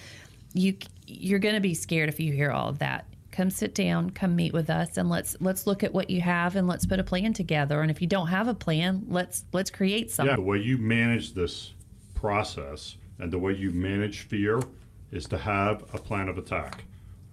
[0.54, 4.10] you you're going to be scared if you hear all of that come sit down
[4.10, 7.00] come meet with us and let's let's look at what you have and let's put
[7.02, 10.32] a plan together and if you don't have a plan let's let's create something.
[10.32, 11.74] Yeah, the way you manage this
[12.14, 14.62] process and the way you manage fear
[15.12, 16.84] is to have a plan of attack.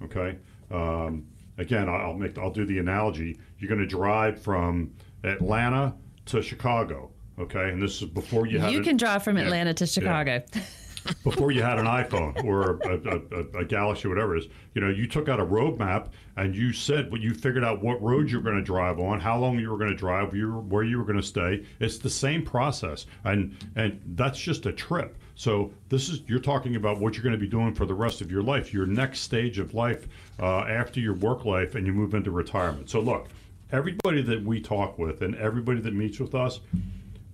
[0.04, 0.37] Okay.
[0.70, 1.26] Um,
[1.58, 3.38] again, I'll make I'll do the analogy.
[3.58, 4.92] You're going to drive from
[5.24, 5.94] Atlanta
[6.26, 7.11] to Chicago.
[7.38, 9.85] Okay, and this is before you had you it- can drive from Yeah, atlanta to
[9.85, 9.88] yeah.
[9.90, 10.42] chicago
[11.24, 14.80] before you had an iPhone or a, a, a, a Galaxy, whatever it is, you
[14.82, 18.30] know, you took out a roadmap and you said what you figured out what road
[18.30, 20.61] you were going to drive on, how long you were going to drive, you were,
[20.61, 21.64] where you were going to stay.
[21.80, 25.16] It's the same process, and and that's just a trip.
[25.35, 28.21] So this is you're talking about what you're going to be doing for the rest
[28.21, 30.07] of your life, your next stage of life
[30.40, 32.90] uh, after your work life, and you move into retirement.
[32.90, 33.29] So look,
[33.71, 36.61] everybody that we talk with and everybody that meets with us,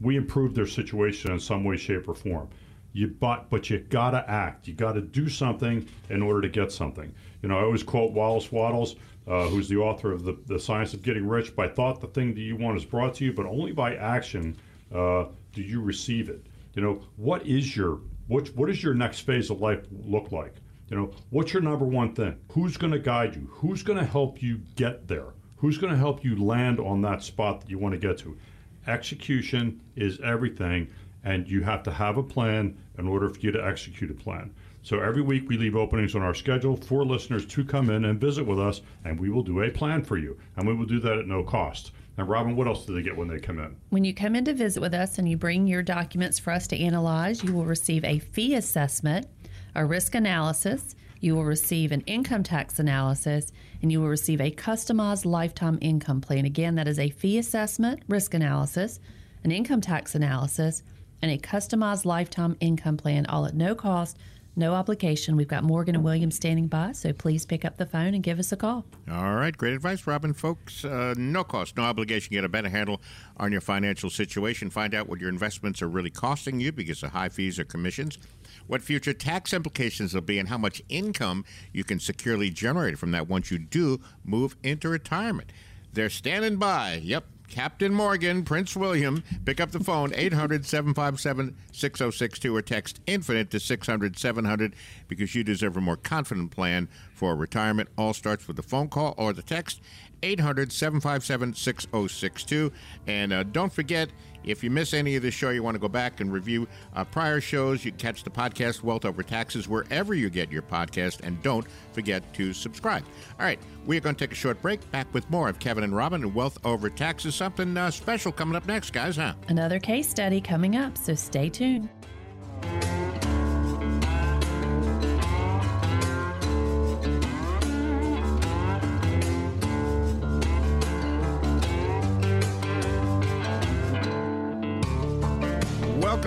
[0.00, 2.48] we improve their situation in some way, shape, or form.
[2.92, 4.66] You but but you gotta act.
[4.66, 7.12] You gotta do something in order to get something.
[7.42, 10.94] You know, I always quote Wallace Wattles, uh, who's the author of the, the Science
[10.94, 11.54] of Getting Rich.
[11.54, 14.56] By thought, the thing that you want is brought to you, but only by action
[14.94, 16.46] uh, do you receive it.
[16.78, 20.54] You know, what is your what what does your next phase of life look like?
[20.88, 22.36] You know, what's your number one thing?
[22.52, 23.48] Who's going to guide you?
[23.50, 25.34] Who's going to help you get there?
[25.56, 28.38] Who's going to help you land on that spot that you want to get to?
[28.86, 30.86] Execution is everything,
[31.24, 34.54] and you have to have a plan in order for you to execute a plan.
[34.82, 38.20] So every week we leave openings on our schedule for listeners to come in and
[38.20, 41.00] visit with us, and we will do a plan for you, and we will do
[41.00, 41.90] that at no cost.
[42.18, 43.76] And Robin, what else do they get when they come in?
[43.90, 46.66] When you come in to visit with us and you bring your documents for us
[46.66, 49.28] to analyze, you will receive a fee assessment,
[49.76, 53.52] a risk analysis, you will receive an income tax analysis,
[53.82, 56.44] and you will receive a customized lifetime income plan.
[56.44, 58.98] Again, that is a fee assessment, risk analysis,
[59.44, 60.82] an income tax analysis,
[61.22, 64.18] and a customized lifetime income plan, all at no cost,
[64.58, 65.36] no obligation.
[65.36, 68.38] We've got Morgan and Williams standing by, so please pick up the phone and give
[68.38, 68.84] us a call.
[69.10, 70.34] All right, great advice, Robin.
[70.34, 72.32] Folks, uh, no cost, no obligation.
[72.32, 73.00] Get a better handle
[73.36, 74.68] on your financial situation.
[74.68, 78.18] Find out what your investments are really costing you because of high fees or commissions,
[78.66, 83.12] what future tax implications will be, and how much income you can securely generate from
[83.12, 85.52] that once you do move into retirement.
[85.92, 87.00] They're standing by.
[87.02, 93.50] Yep, Captain Morgan, Prince William, pick up the phone, 800 757 6062, or text infinite
[93.50, 94.76] to 600 700
[95.08, 97.88] because you deserve a more confident plan for retirement.
[97.96, 99.80] All starts with the phone call or the text,
[100.22, 102.72] 800 757 6062.
[103.06, 104.10] And uh, don't forget,
[104.44, 107.04] if you miss any of the show, you want to go back and review uh,
[107.04, 111.20] prior shows, you catch the podcast Wealth Over Taxes wherever you get your podcast.
[111.22, 113.04] And don't forget to subscribe.
[113.38, 114.78] All right, we're going to take a short break.
[114.90, 117.34] Back with more of Kevin and Robin and Wealth Over Taxes.
[117.34, 119.34] Something uh, special coming up next, guys, huh?
[119.48, 121.88] Another case study coming up, so stay tuned.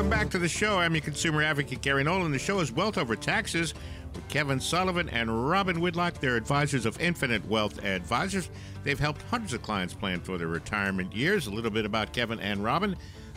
[0.02, 0.80] Welcome back to the show.
[0.80, 2.32] I'm your consumer advocate, Gary Nolan.
[2.32, 3.76] The show is Wealth Over Taxes
[4.16, 6.16] with Kevin Sullivan and Robin Whitlock.
[6.16, 8.50] They're advisors of Infinite Wealth Advisors.
[8.84, 11.46] They've helped hundreds of clients plan for their retirement years.
[11.46, 12.96] A little bit about Kevin and Robin.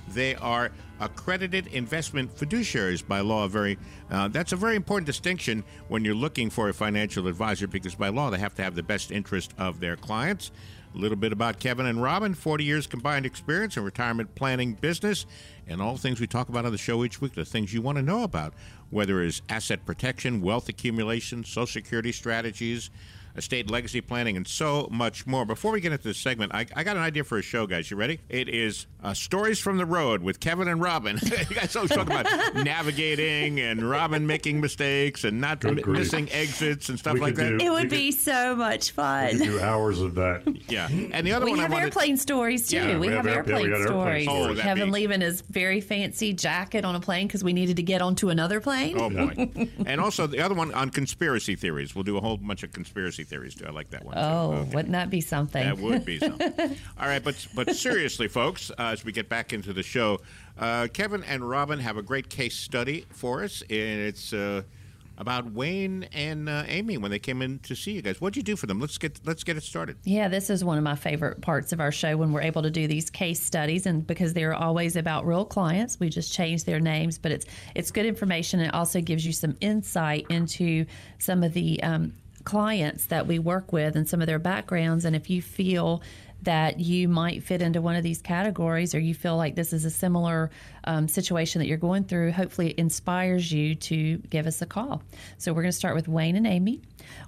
[0.09, 3.47] They are accredited investment fiduciaries by law.
[3.47, 3.77] Very
[4.11, 8.09] uh, that's a very important distinction when you're looking for a financial advisor because by
[8.09, 10.51] law they have to have the best interest of their clients.
[10.95, 15.27] A little bit about Kevin and Robin 40 years combined experience in retirement planning business
[15.67, 17.83] and all the things we talk about on the show each week, the things you
[17.83, 18.55] want to know about,
[18.91, 22.91] whether it's asset protection, wealth accumulation, Social Security strategies,
[23.37, 25.45] estate legacy planning, and so much more.
[25.45, 27.91] Before we get into this segment, I, I got an idea for a show, guys.
[27.91, 28.21] You ready?
[28.29, 31.19] It is uh, Stories from the Road with Kevin and Robin.
[31.23, 36.89] you guys always talk about navigating and Robin making mistakes and not m- missing exits
[36.89, 37.49] and stuff We like that.
[37.51, 39.31] do- It We would could- be so much We fun.
[39.39, 40.43] could do hours of that.
[40.69, 40.89] Yeah.
[40.89, 42.77] And the other We one have I wanted airplane stories too.
[42.77, 44.25] Yeah, we, we have, have air- yeah, we airplane, airplane stories.
[44.25, 44.59] stories.
[44.59, 47.83] Oh, Kevin be- leaving his very fancy jacket on a plane because we needed to
[47.83, 48.97] get onto another plane.
[48.99, 49.51] Oh boy!
[49.87, 51.95] and also the other one on conspiracy theories.
[51.95, 53.67] We'll do a whole bunch of conspiracy theories too.
[53.67, 54.15] I like that one.
[54.17, 54.75] Oh, Okay.
[54.75, 55.63] wouldn't that be something?
[55.65, 56.53] That would be something.
[57.01, 60.21] All right, but but seriously, folks, uh, as we get back into the show,
[60.59, 64.63] uh, Kevin and Robin have a great case study for us, and it's uh,
[65.17, 68.21] about Wayne and uh, Amy when they came in to see you guys.
[68.21, 68.81] What'd you do for them?
[68.81, 69.97] Let's get let's get it started.
[70.03, 72.71] Yeah, this is one of my favorite parts of our show when we're able to
[72.71, 76.81] do these case studies, and because they're always about real clients, we just change their
[76.81, 78.59] names, but it's it's good information.
[78.59, 80.85] It also gives you some insight into
[81.21, 82.13] some of the um,
[82.45, 86.03] clients that we work with and some of their backgrounds, and if you feel
[86.45, 89.85] that you might fit into one of these categories or you feel like this is
[89.85, 90.51] a similar
[90.85, 95.03] um, situation that you're going through, hopefully it inspires you to give us a call.
[95.39, 96.83] So we're going to start with Wayne and Amy.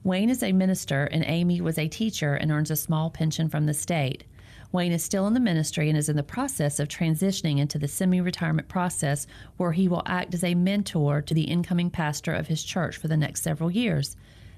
[0.05, 3.67] Wayne is a minister and Amy was a teacher and earns a small pension from
[3.67, 4.25] the state.
[4.73, 7.89] Wayne is still in the ministry and is in the process of transitioning into the
[7.89, 9.27] semi retirement process
[9.57, 13.09] where he will act as a mentor to the incoming pastor of his church for
[13.09, 14.17] the next several years.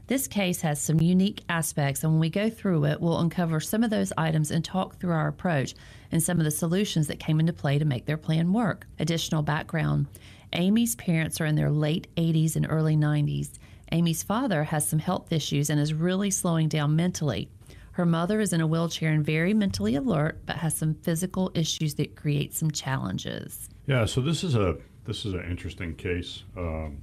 [0.08, 3.84] This case has some unique aspects, and when we go through it, we'll uncover some
[3.84, 5.74] of those items and talk through our approach
[6.10, 8.86] and some of the solutions that came into play to make their plan work.
[8.98, 10.06] Additional background
[10.54, 13.58] Amy's parents are in their late 80s and early 90s.
[13.92, 17.50] Amy's father has some health issues and is really slowing down mentally.
[17.92, 21.96] Her mother is in a wheelchair and very mentally alert, but has some physical issues
[21.96, 23.68] that create some challenges.
[23.86, 27.02] Yeah, so this is a this is an interesting case um,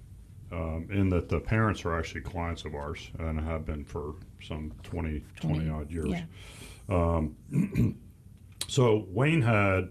[0.55, 4.71] um, in that the parents are actually clients of ours and have been for some
[4.83, 6.13] 20, 20 odd years.
[6.89, 7.27] Yeah.
[8.67, 9.89] So Wayne had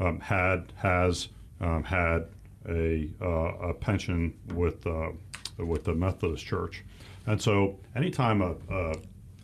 [0.00, 1.28] um, had has
[1.60, 2.26] um, had
[2.68, 5.10] a, uh, a pension with uh,
[5.58, 6.84] with the Methodist Church,
[7.26, 8.94] and so anytime a, a,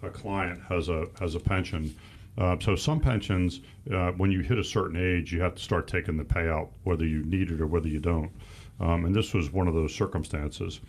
[0.02, 1.94] a client has a has a pension,
[2.38, 3.60] uh, so some pensions
[3.92, 7.06] uh, when you hit a certain age you have to start taking the payout whether
[7.06, 8.30] you need it or whether you don't,
[8.80, 10.80] um, and this was one of those circumstances.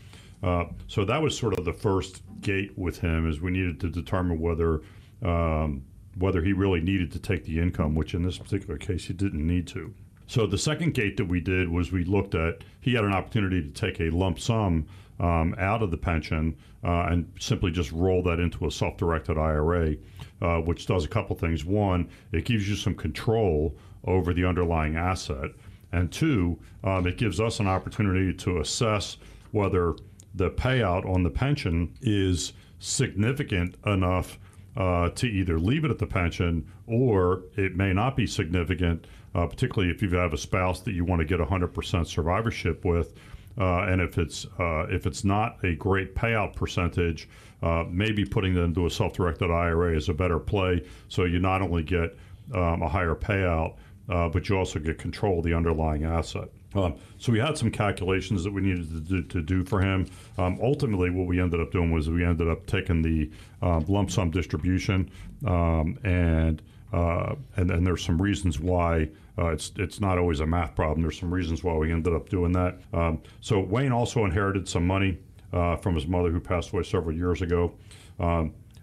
[0.43, 3.89] Uh, so that was sort of the first gate with him is we needed to
[3.89, 4.81] determine whether
[5.23, 5.83] um,
[6.17, 9.45] whether he really needed to take the income, which in this particular case he didn't
[9.45, 9.93] need to.
[10.27, 13.61] So the second gate that we did was we looked at he had an opportunity
[13.61, 14.87] to take a lump sum
[15.19, 19.95] um, out of the pension uh, and simply just roll that into a self-directed IRA,
[20.41, 21.63] uh, which does a couple things.
[21.63, 25.51] One, it gives you some control over the underlying asset,
[25.91, 29.17] and two, um, it gives us an opportunity to assess
[29.51, 29.95] whether
[30.33, 34.37] the payout on the pension is significant enough
[34.77, 39.47] uh, to either leave it at the pension or it may not be significant, uh,
[39.47, 43.13] particularly if you have a spouse that you want to get 100% survivorship with.
[43.57, 47.29] Uh, and if it's uh, if it's not a great payout percentage,
[47.63, 50.83] uh, maybe putting it into a self-directed IRA is a better play.
[51.07, 52.17] So you not only get
[52.53, 53.75] um, a higher payout,
[54.09, 56.49] uh, but you also get control of the underlying asset.
[56.75, 60.07] Um, so we had some calculations that we needed to do, to do for him.
[60.37, 64.11] Um, ultimately, what we ended up doing was we ended up taking the um, lump
[64.11, 65.09] sum distribution,
[65.47, 70.45] um, and, uh, and and there's some reasons why uh, it's it's not always a
[70.45, 71.01] math problem.
[71.01, 72.79] There's some reasons why we ended up doing that.
[72.93, 75.17] Um, so Wayne also inherited some money
[75.53, 77.73] uh, from his mother who passed away several years ago.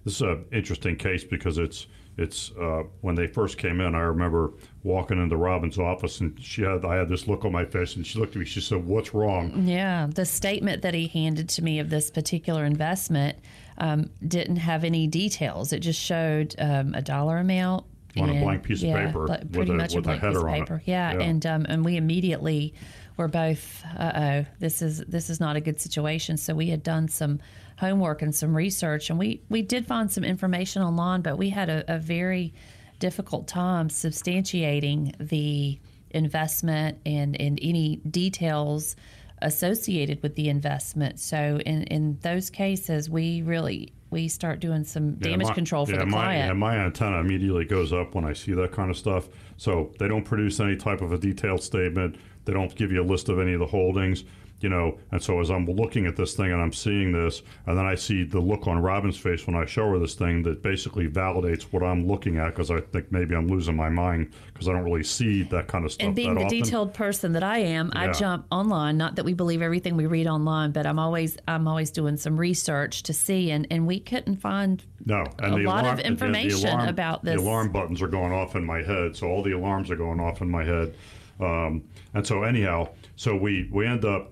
[0.05, 1.87] This is an interesting case because it's
[2.19, 3.95] it's uh, when they first came in.
[3.95, 7.65] I remember walking into Robin's office, and she had I had this look on my
[7.65, 8.45] face, and she looked at me.
[8.45, 12.65] She said, "What's wrong?" Yeah, the statement that he handed to me of this particular
[12.65, 13.39] investment
[13.79, 15.73] um, didn't have any details.
[15.73, 17.87] It just showed um, a dollar amount
[18.19, 20.17] On a blank piece of yeah, paper but with pretty a- much with a a
[20.19, 20.83] header of on it.
[20.85, 21.21] Yeah, Yeah.
[21.23, 22.75] and um, and we immediately
[23.17, 26.37] were both, uh oh, this is this is not a good situation.
[26.37, 27.41] So we had done some
[27.79, 31.69] homework and some research, and we we did find some information online, but we had
[31.69, 32.53] a, a very
[32.99, 35.79] difficult time substantiating the
[36.11, 38.97] investment and and any details
[39.43, 41.21] associated with the investment.
[41.21, 45.87] So in in those cases, we really we start doing some Yeah, damage my- control
[45.87, 46.47] for yeah, the my, client.
[46.49, 49.29] Yeah, my antenna immediately goes up when I see that kind of stuff.
[49.57, 52.17] So they don't produce any type of a detailed statement.
[52.45, 54.25] They don't give you a list of any of the holdings,
[54.63, 54.99] you know.
[55.11, 57.95] And so as I'm looking at this thing and I'm seeing this, and then I
[57.95, 61.65] see the look on Robin's face when I show her this thing that basically validates
[61.65, 64.85] what I'm looking at because I think maybe I'm losing my mind because I don't
[64.85, 66.07] really see that kind of stuff.
[66.07, 66.59] and being the often.
[66.63, 68.97] detailed person that I am, I jump online.
[68.97, 72.39] Not that we believe everything we read online, but I'm always I'm always doing some
[72.39, 75.97] research to see, and, and we couldn't find No, and a the lot of alarm,
[75.97, 77.37] the- the information alarm- about this.
[77.41, 80.21] The alarm buttons are going off in my head, so all the alarms are going
[80.21, 80.95] off in my head.
[81.41, 81.83] Um,
[82.15, 84.31] and so, anyhow, so we we end up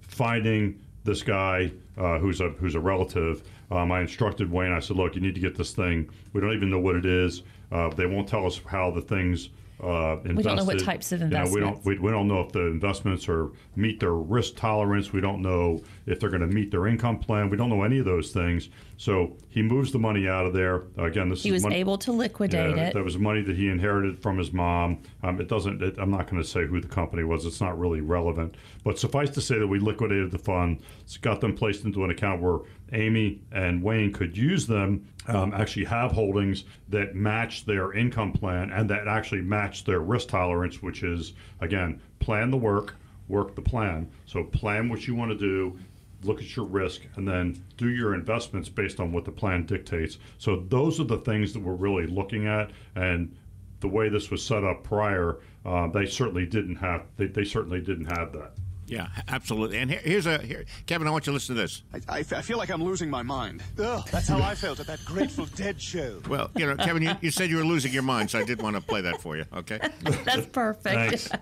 [0.00, 3.42] finding this guy uh, who's a who's a relative.
[3.70, 4.72] Um, I instructed Wayne.
[4.72, 6.08] I said, "Look, you need to get this thing.
[6.32, 7.42] We don't even know what it is.
[7.72, 10.36] Uh, they won't tell us how the things." Uh, invested.
[10.36, 12.50] We don't know what types of You know, we don't we, we don't know if
[12.50, 15.12] the investments are meet their risk tolerance.
[15.12, 17.50] We don't know if they're going to meet their income plan.
[17.50, 18.70] We don't know any of those things.
[18.96, 20.84] So he moves the money out of there.
[20.96, 22.94] Again, this he is was money, able to liquidate yeah, it.
[22.94, 25.02] That was money that he inherited from his mom.
[25.22, 25.82] Um, it doesn't.
[25.82, 27.44] It, I'm not going to say who the company was.
[27.44, 28.56] It's not really relevant.
[28.84, 32.10] But suffice to say that we liquidated the fund, It's got them placed into an
[32.10, 32.60] account where
[32.92, 35.06] Amy and Wayne could use them.
[35.26, 40.28] Um, actually, have holdings that match their income plan and that actually match their risk
[40.28, 42.96] tolerance, which is again plan the work,
[43.28, 44.10] work the plan.
[44.26, 45.78] So plan what you want to do
[46.22, 50.18] look at your risk and then do your investments based on what the plan dictates.
[50.38, 53.34] So those are the things that we're really looking at and
[53.80, 57.06] the way this was set up prior, uh, they certainly didn't have.
[57.16, 58.52] They, they certainly didn't have that.
[58.88, 59.78] Yeah, absolutely.
[59.78, 61.06] And here, here's a here, Kevin.
[61.06, 61.82] I want you to listen to this.
[61.92, 63.62] I, I, I feel like I'm losing my mind.
[63.78, 66.20] Ugh, that's how I felt at that Grateful Dead show.
[66.28, 68.62] Well, you know, Kevin, you, you said you were losing your mind, so I did
[68.62, 69.44] want to play that for you.
[69.54, 69.78] Okay.
[70.24, 71.30] That's perfect.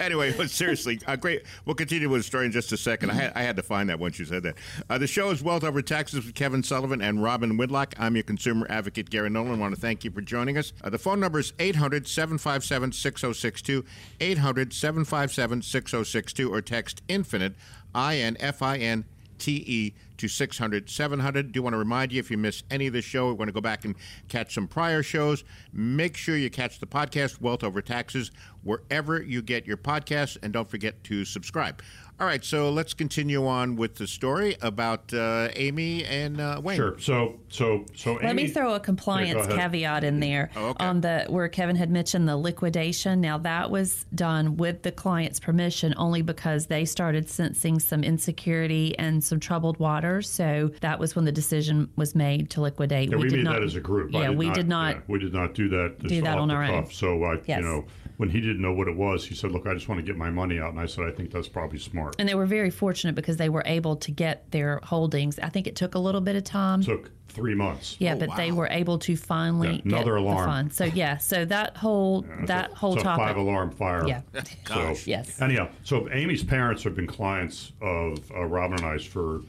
[0.00, 1.42] Anyway, but seriously, uh, great.
[1.64, 3.10] We'll continue with the story in just a second.
[3.10, 4.54] I had, I had to find that once you said that.
[4.88, 7.94] Uh, the show is Wealth Over Taxes with Kevin Sullivan and Robin Whitlock.
[7.98, 9.54] I'm your consumer advocate, Gary Nolan.
[9.54, 10.72] I want to thank you for joining us.
[10.82, 13.84] Uh, the phone number is 800 757 6062,
[14.20, 16.17] 800 757 6062,
[16.50, 17.54] or text INFINITE,
[17.94, 19.04] I N F I N
[19.38, 21.52] T E to 600 700.
[21.52, 23.52] Do want to remind you if you miss any of the show, we want to
[23.52, 23.94] go back and
[24.28, 25.44] catch some prior shows.
[25.72, 28.30] Make sure you catch the podcast, Wealth Over Taxes,
[28.62, 31.82] wherever you get your podcasts, and don't forget to subscribe.
[32.20, 36.74] All right, so let's continue on with the story about uh, Amy and uh, Wayne.
[36.76, 36.98] Sure.
[36.98, 38.14] So so so.
[38.14, 39.56] Let me throw a compliance go ahead.
[39.72, 40.84] caveat in there Oh, okay.
[40.84, 43.20] on the where Kevin had mentioned the liquidation.
[43.20, 48.98] Now that was done with the client's permission only because they started sensing some insecurity
[48.98, 50.28] and some troubled waters.
[50.28, 53.10] So that was when the decision was made to liquidate.
[53.12, 54.12] Yeah, we, did made not, that as a group.
[54.16, 54.96] I Yeah, we did not.
[54.96, 55.98] yeah, we did not do that.
[56.00, 56.90] do that on the our own.
[56.90, 57.60] So I, Yes.
[57.60, 57.84] you know,
[58.18, 60.16] when he didn't know what it was, he said, "Look, I just want to get
[60.16, 62.16] my money out," and I said, "I think that's probably smart." smart.
[62.18, 65.38] And they were very fortunate because they were able to get their holdings.
[65.38, 66.82] I think it took a little bit of time.
[66.82, 67.96] Took three months.
[68.00, 70.38] yeah, Oh, but they were able to finally Yeah, another get alarm.
[70.38, 70.72] the fund.
[70.74, 73.24] So yeah, so that whole that whole it's a topic.
[73.26, 74.06] five alarm fire.
[74.06, 74.20] Yeah.
[74.66, 75.40] So, Yes.
[75.40, 79.40] Anyhow, so Amy's parents have been clients of uh, Robin and I's for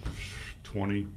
[0.64, 1.08] 20,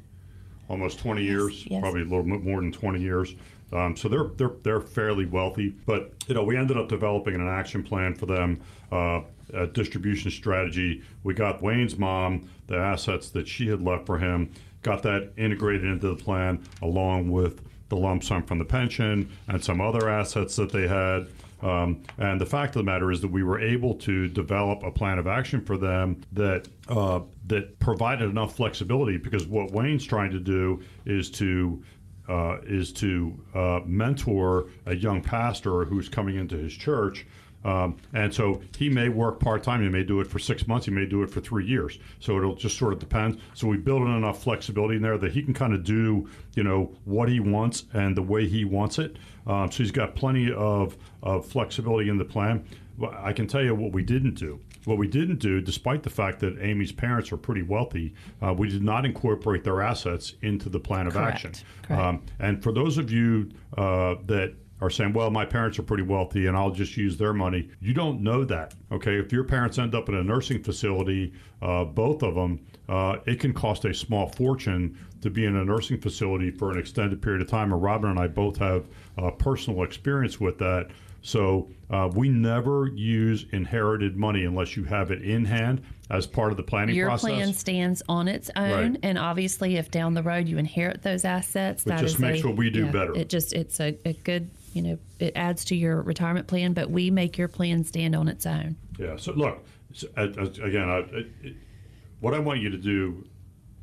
[0.69, 1.81] almost 20 years, yes.
[1.81, 3.35] probably a little bit more than 20 years.
[3.73, 7.49] Um, so they're they're they're fairly wealthy, but you know we ended up developing an
[7.49, 8.61] action plan for them,
[8.91, 9.21] uh,
[9.55, 11.03] a distribution strategy.
[11.25, 14.51] We got Wayne's mom the assets that she had left for him,
[14.83, 19.63] got that integrated into the plan along with the lump sum from the pension and
[19.63, 21.27] some other assets that they had.
[21.63, 24.91] Um, and the fact of the matter is that we were able to develop a
[24.91, 30.33] plan of action for them that uh, that provided enough flexibility because what Wayne's trying
[30.33, 31.83] to do is to
[32.29, 37.27] uh, is to uh, mentor a young pastor who's coming into his church.
[37.65, 39.83] Um, and so he may work part time.
[39.83, 40.87] He may do it for six months.
[40.87, 41.99] He may do it for three years.
[42.19, 43.41] So it'll just sort of depend.
[43.55, 46.65] So we build in enough flexibility in there that he can kind of do, you
[46.65, 49.17] know, what he wants and the way he wants it.
[49.47, 52.65] Um, so he's got plenty of, of flexibility in the plan.
[53.13, 54.61] I can tell you what we didn't do.
[54.85, 58.69] What we didn't do, despite the fact that Amy's parents are pretty wealthy, uh, we
[58.69, 61.35] did not incorporate their assets into the plan of Correct.
[61.35, 61.53] action.
[61.83, 62.03] Correct.
[62.03, 66.03] Um, and for those of you uh, that are saying, well, my parents are pretty
[66.03, 68.75] wealthy and I'll just use their money, you don't know that.
[68.91, 69.17] Okay.
[69.17, 73.39] If your parents end up in a nursing facility, uh, both of them, uh, it
[73.39, 77.41] can cost a small fortune to be in a nursing facility for an extended period
[77.41, 77.73] of time.
[77.73, 80.89] And Robin and I both have uh, personal experience with that.
[81.23, 86.51] So uh, we never use inherited money unless you have it in hand as part
[86.51, 87.31] of the planning Your process.
[87.31, 88.99] plan stands on its own, Right.
[89.05, 92.49] and obviously, if down the road you inherit those assets, It that just makes a-
[92.49, 93.15] what we do better.
[93.17, 96.91] It just it's a, a good you know it adds to your retirement plan, but
[96.91, 98.77] we make your plan stand on its own.
[98.99, 99.17] Yeah.
[99.17, 100.23] So look, so, uh,
[100.63, 101.55] again, I, it, it,
[102.21, 103.25] what I want you to do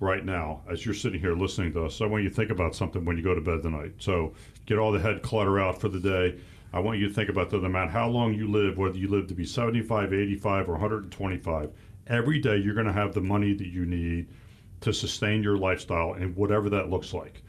[0.01, 2.75] right now, as you're sitting here listening to us, I want you to think about
[2.75, 3.93] something when you go to bed tonight.
[3.99, 4.33] So
[4.65, 6.37] get all the head clutter out for the day.
[6.72, 9.28] I want you to think about the matter how long you live, whether you live
[9.28, 11.72] to be 75, 85, or 125.
[12.07, 14.30] Every day, you're going to have the money that you need
[14.82, 17.41] to sustain your lifestyle and whatever that looks like.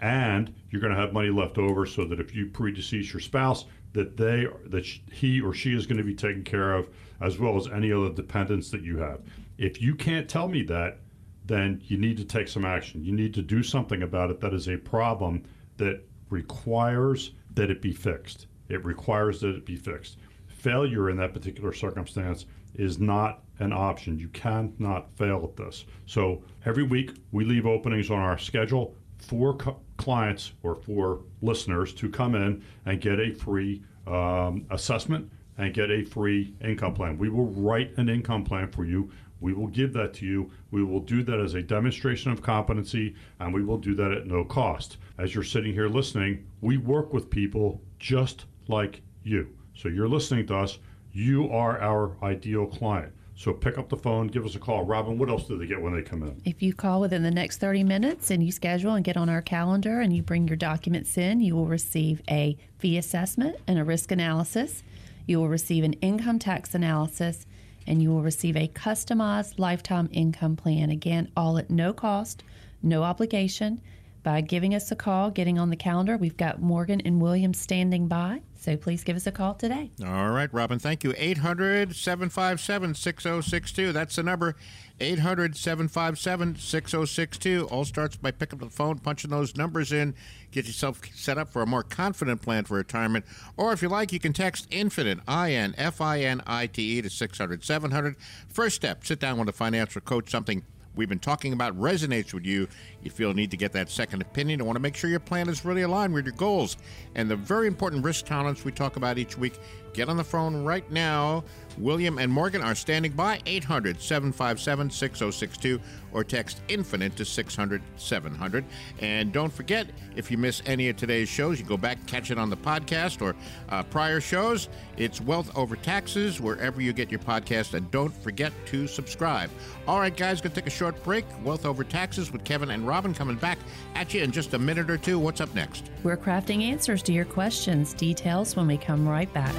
[0.00, 3.64] And you're going to have money left over so that if you predecease your spouse
[3.92, 6.88] that they that he or she is going to be taken care of
[7.20, 9.20] as well as any other dependents that you have.
[9.56, 10.98] If you can't tell me that
[11.46, 13.02] then you need to take some action.
[13.02, 15.44] You need to do something about it that is a problem
[15.78, 20.16] that requires that it be fixed it requires that it be fixed
[20.58, 24.18] failure in that particular circumstance is not an option.
[24.18, 25.84] You cannot fail at this.
[26.06, 31.92] So every week we leave openings on our schedule for co- clients or for listeners
[31.94, 37.18] to come in and get a free um, assessment and get a free income plan.
[37.18, 39.10] We will write an income plan for you.
[39.40, 40.50] We will give that to you.
[40.70, 44.26] We will do that as a demonstration of competency, and we will do that at
[44.26, 44.96] no cost.
[45.18, 49.48] As you're sitting here listening, we work with people just like you.
[49.74, 50.78] So you're listening to us.
[51.12, 53.12] You are our ideal client.
[53.38, 54.84] So pick up the phone, give us a call.
[54.84, 56.42] Robin, what else do they get when they come in?
[56.44, 59.40] If you call within the next 30 minutes and you schedule and get on our
[59.40, 63.84] calendar and you bring your documents in, you will receive a fee assessment and a
[63.84, 64.82] risk analysis.
[65.26, 67.46] You will receive an income tax analysis
[67.88, 70.90] and you will receive a customized lifetime income plan.
[70.90, 72.44] Again, all at no cost,
[72.82, 73.80] no obligation.
[74.22, 78.08] By giving us a call, getting on the calendar, we've got Morgan and William standing
[78.08, 78.42] by.
[78.60, 79.90] So please give us a call today.
[80.04, 81.14] All right, Robin, thank you.
[81.16, 83.92] 800 757 6062.
[83.92, 84.56] That's the number.
[85.00, 87.68] 800 757 6062.
[87.70, 90.14] All starts by picking up the phone, punching those numbers in,
[90.50, 93.24] get yourself set up for a more confident plan for retirement.
[93.56, 96.98] Or if you like, you can text Infinite, I N F I N I T
[96.98, 98.16] E, to 600 700.
[98.48, 100.64] First step sit down with a financial coach, something
[100.98, 102.68] we've been talking about resonates with you,
[103.02, 104.58] you feel need to get that second opinion.
[104.58, 106.76] You want to make sure your plan is really aligned with your goals
[107.14, 109.58] and the very important risk tolerance we talk about each week.
[109.94, 111.44] Get on the phone right now.
[111.76, 115.80] William and Morgan are standing by 800 757 6062
[116.12, 118.64] or text infinite to 600 700.
[119.00, 122.38] And don't forget, if you miss any of today's shows, you go back, catch it
[122.38, 123.36] on the podcast or
[123.68, 124.68] uh, prior shows.
[124.96, 127.74] It's Wealth Over Taxes wherever you get your podcast.
[127.74, 129.50] And don't forget to subscribe.
[129.86, 131.24] All right, guys, going to take a short break.
[131.44, 133.58] Wealth Over Taxes with Kevin and Robin coming back
[133.94, 135.18] at you in just a minute or two.
[135.18, 135.90] What's up next?
[136.02, 137.94] We're crafting answers to your questions.
[137.94, 139.54] Details when we come right back.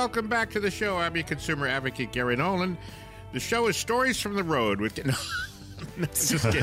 [0.00, 0.96] Welcome back to the show.
[0.96, 2.78] I'm your consumer advocate, Gary Nolan.
[3.34, 4.98] The show is Stories from the Road with.
[5.96, 6.62] No, just kidding.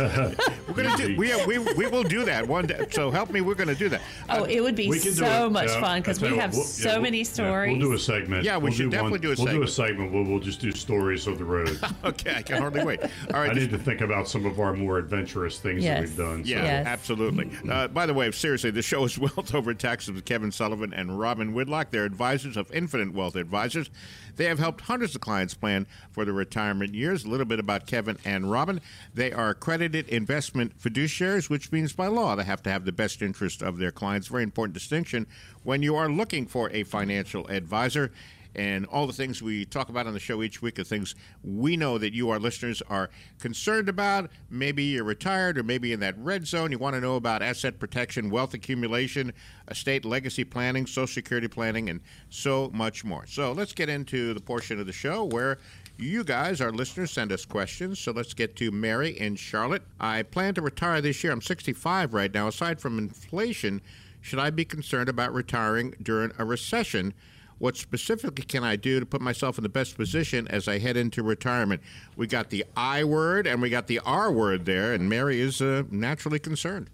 [0.68, 1.16] We're gonna do.
[1.18, 2.86] We, we we will do that one day.
[2.92, 3.42] So help me.
[3.42, 4.02] We're gonna do that.
[4.30, 5.52] Oh, it would be We can do so it.
[5.52, 7.78] much Yeah, fun because we have we'll- so yeah, we'll- many yeah, stories.
[7.78, 8.44] we'll do a segment.
[8.44, 9.54] Yeah, we We'll should do definitely one, do a segment.
[9.54, 9.90] We'll do a segment.
[10.10, 11.80] segment where we'll just do stories of the road.
[12.04, 13.02] Okay, I can hardly wait.
[13.02, 13.08] All
[13.42, 13.50] right.
[13.52, 15.96] I this- need to think about some of our more adventurous things Yes.
[16.00, 16.44] that we've done.
[16.46, 16.88] so- Yeah, Yes.
[16.88, 17.52] absolutely.
[17.70, 21.20] Uh, by the way, seriously, the show is Wealth Over Taxes with Kevin Sullivan and
[21.20, 21.92] Robin Whitlock.
[21.92, 23.90] They're advisors of Infinite Wealth Advisors.
[24.38, 27.26] They have helped hundreds of clients plan for their retirement years.
[27.26, 28.80] A little bit about Kevin and Robin.
[29.14, 33.22] They are accredited investment fiduciaries, which means by law they have to have the best
[33.22, 34.28] interest of their clients.
[34.28, 35.28] Very important distinction
[35.64, 38.12] when you are looking for a financial advisor
[38.56, 41.78] and all the things we talk about on the show each week are things we
[41.78, 44.30] know that you, our listeners, are concerned about.
[44.50, 46.72] Maybe you're retired or maybe in that red zone.
[46.72, 49.34] You want to know about asset protection, wealth accumulation,
[49.70, 53.26] estate legacy planning, social security planning, and so much more.
[53.28, 55.60] So let's get into the portion of the show where
[55.98, 58.00] you guys, our listeners, send us questions.
[58.00, 59.84] So let's get to Mary in Charlotte.
[60.00, 61.34] I plan to retire this year.
[61.34, 62.48] I'm 65 right now.
[62.48, 63.82] Aside from inflation,
[64.22, 67.14] should I be concerned about retiring during a recession?
[67.60, 70.96] What specifically can I do to put myself in the best position as I head
[70.96, 71.82] into retirement?
[72.16, 75.62] We got the I word and we got the R word there, and Mary is
[75.62, 76.90] uh, naturally concerned.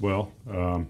[0.00, 0.88] Well, um,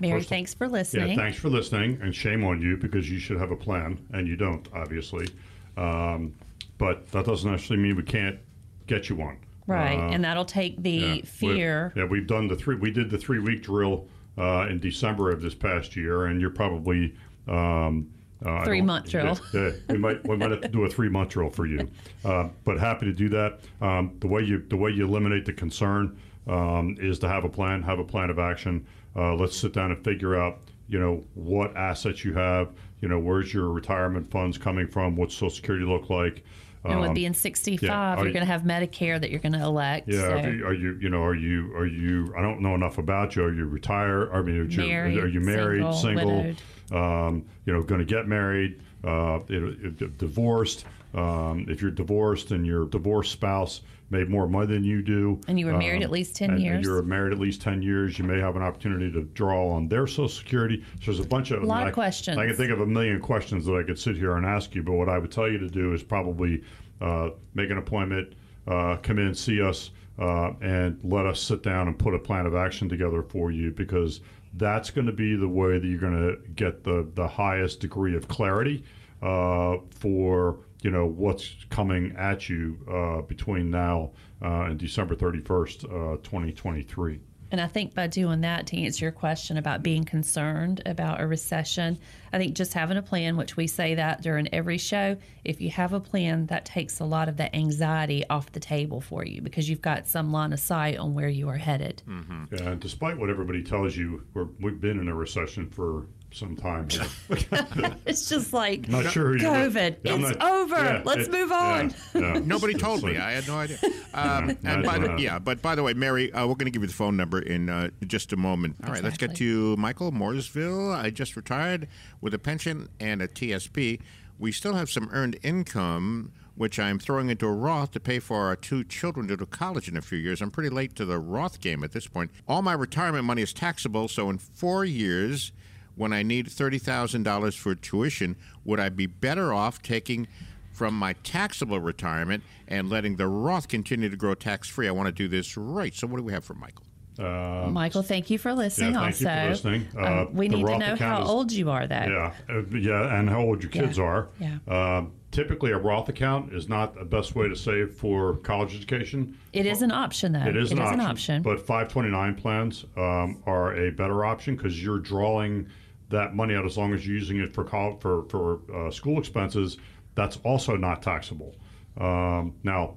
[0.00, 1.10] Mary, First- thanks for listening.
[1.10, 4.26] yeah, thanks for listening, and shame on you because you should have a plan, and
[4.26, 5.28] you don't, obviously.
[5.76, 6.34] Um,
[6.78, 8.38] but that doesn't necessarily mean we can't
[8.86, 9.36] get you one.
[9.66, 11.92] Right, Uh, and that'll take the yeah, we- fear.
[11.94, 12.76] yeah, we've done the three.
[12.76, 14.06] We did the three week drill
[14.38, 17.14] uh, in December of this past year, and you're probably
[17.48, 18.08] um,
[18.44, 19.38] uh, three month drill.
[19.52, 21.88] Yeah, yeah, we might we might have to do a three month drill for you,
[22.24, 23.60] uh, but happy to do that.
[23.80, 27.48] Um, the way you the way you eliminate the concern um, is to have a
[27.48, 28.86] plan, have a plan of action.
[29.16, 32.70] Uh, let's sit down and figure out you know what assets you have.
[33.00, 35.16] You know where's your retirement funds coming from?
[35.16, 36.44] What's Social Security look like?
[36.92, 39.62] And with being 65, are you're you- going to have Medicare that you're going to
[39.62, 40.08] elect.
[40.08, 42.32] yeah, so- are you, are you, you know, are you, are you?
[42.36, 43.44] I don't know enough about you.
[43.44, 44.30] Are you retired?
[44.32, 46.54] I mean, are you, Married, are you married, single,
[46.90, 48.80] Um, you know, going to get married?
[49.04, 50.84] Uh, you if- if divorced?
[51.14, 53.80] Um, if you're divorced and your divorced spouse
[54.10, 56.60] made more money than you do, And you were married um, at least 10 and-
[56.60, 56.76] years.
[56.76, 59.88] and you're married at least ten years, you may have an opportunity to draw on
[59.88, 60.82] their Social Security.
[61.00, 62.36] So there's a bunch of A lot of I- questions.
[62.38, 64.82] I can think of a million questions that I could sit here and ask you,
[64.82, 66.62] but what I would tell you to do is probably
[67.00, 68.34] uh, make an appointment,
[68.66, 72.44] uh, come in, see us, uh, and let us sit down and put a plan
[72.44, 74.20] of action together for you because
[74.58, 78.16] that's going to be the way that you're going to get the, the highest degree
[78.16, 78.84] of clarity
[79.22, 85.84] uh, for you know what's coming at you uh, between now uh, and December 31st,
[85.84, 87.20] uh, 2023.
[87.50, 91.26] And I think by doing that, to answer your question about being concerned about a
[91.26, 91.98] recession,
[92.32, 95.70] I think just having a plan, which we say that during every show, if you
[95.70, 99.40] have a plan, that takes a lot of the anxiety off the table for you
[99.40, 102.02] because you've got some line of sight on where you are headed.
[102.06, 102.54] Mm-hmm.
[102.54, 106.56] Yeah, and despite what everybody tells you, we're, we've been in a recession for some
[106.56, 106.88] time.
[106.90, 107.06] here.
[108.06, 109.34] It's just like Not sure.
[109.36, 109.96] COVID.
[110.02, 110.76] Yeah, it's not- over.
[110.76, 111.94] yeah, Let's it- move on.
[112.14, 112.38] yeah.
[112.44, 113.16] Nobody told me.
[113.16, 113.78] I had no idea.
[113.84, 116.70] Um, I and by the, yeah, but by the way, Mary, uh, we're going to
[116.70, 118.76] give you the phone number in uh, just a moment.
[118.84, 120.94] All right, let's get to Michael Mooresville.
[120.94, 121.88] I just retired
[122.20, 124.00] with a pension and a TSP.
[124.38, 128.46] We still have some earned income, which I'm throwing into a Roth to pay for
[128.46, 130.40] our two children to go to college in a few years.
[130.40, 132.30] I'm pretty late to the Roth game at this point.
[132.46, 135.52] All my retirement money is taxable, so in four years,
[135.98, 140.28] when I need $30,000 for tuition, would I be better off taking
[140.72, 144.86] from my taxable retirement and letting the Roth continue to grow tax free?
[144.88, 145.94] I want to do this right.
[145.94, 146.84] So, what do we have for Michael?
[147.20, 148.94] Michael, thank you for listening.
[148.94, 149.88] Yeah, thank you also, for listening.
[149.96, 151.94] Um, Uh, we the need to know account how is- old you are, though.
[151.96, 154.28] Yeah, uh, yeah, and how old your kids Yeah, are.
[154.38, 154.58] yeah.
[154.68, 159.36] Um, typically, a Roth account is not the best way to save for college education.
[159.52, 160.44] It is an option, though.
[160.46, 161.42] It is, an, option, option.
[161.42, 165.66] But 529 plans um, are a better option because you're drawing
[166.10, 169.18] that money out as long as you're using it for col- for for uh, school
[169.18, 169.76] expenses.
[170.14, 171.54] That's also not taxable.
[171.96, 172.96] Um, now,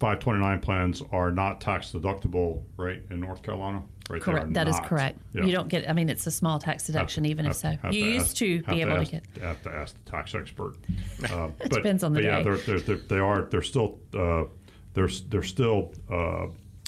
[0.00, 3.82] 529 plans are not tax deductible, right, in North Carolina?
[4.10, 4.52] Right, correct.
[4.52, 4.86] That is not.
[4.86, 5.18] correct.
[5.32, 5.44] Yeah.
[5.44, 5.88] You don't get.
[5.88, 7.70] I mean, it's a small tax deduction, even if so.
[7.84, 9.42] You to used ask- to be able ask, to get.
[9.42, 10.74] Have to ask the tax expert.
[11.30, 13.42] Uh, but, depends on the but yeah, they're, they're, they're, they are.
[13.42, 14.00] They're still.
[14.12, 14.44] Uh,
[14.92, 16.46] they're they're still uh,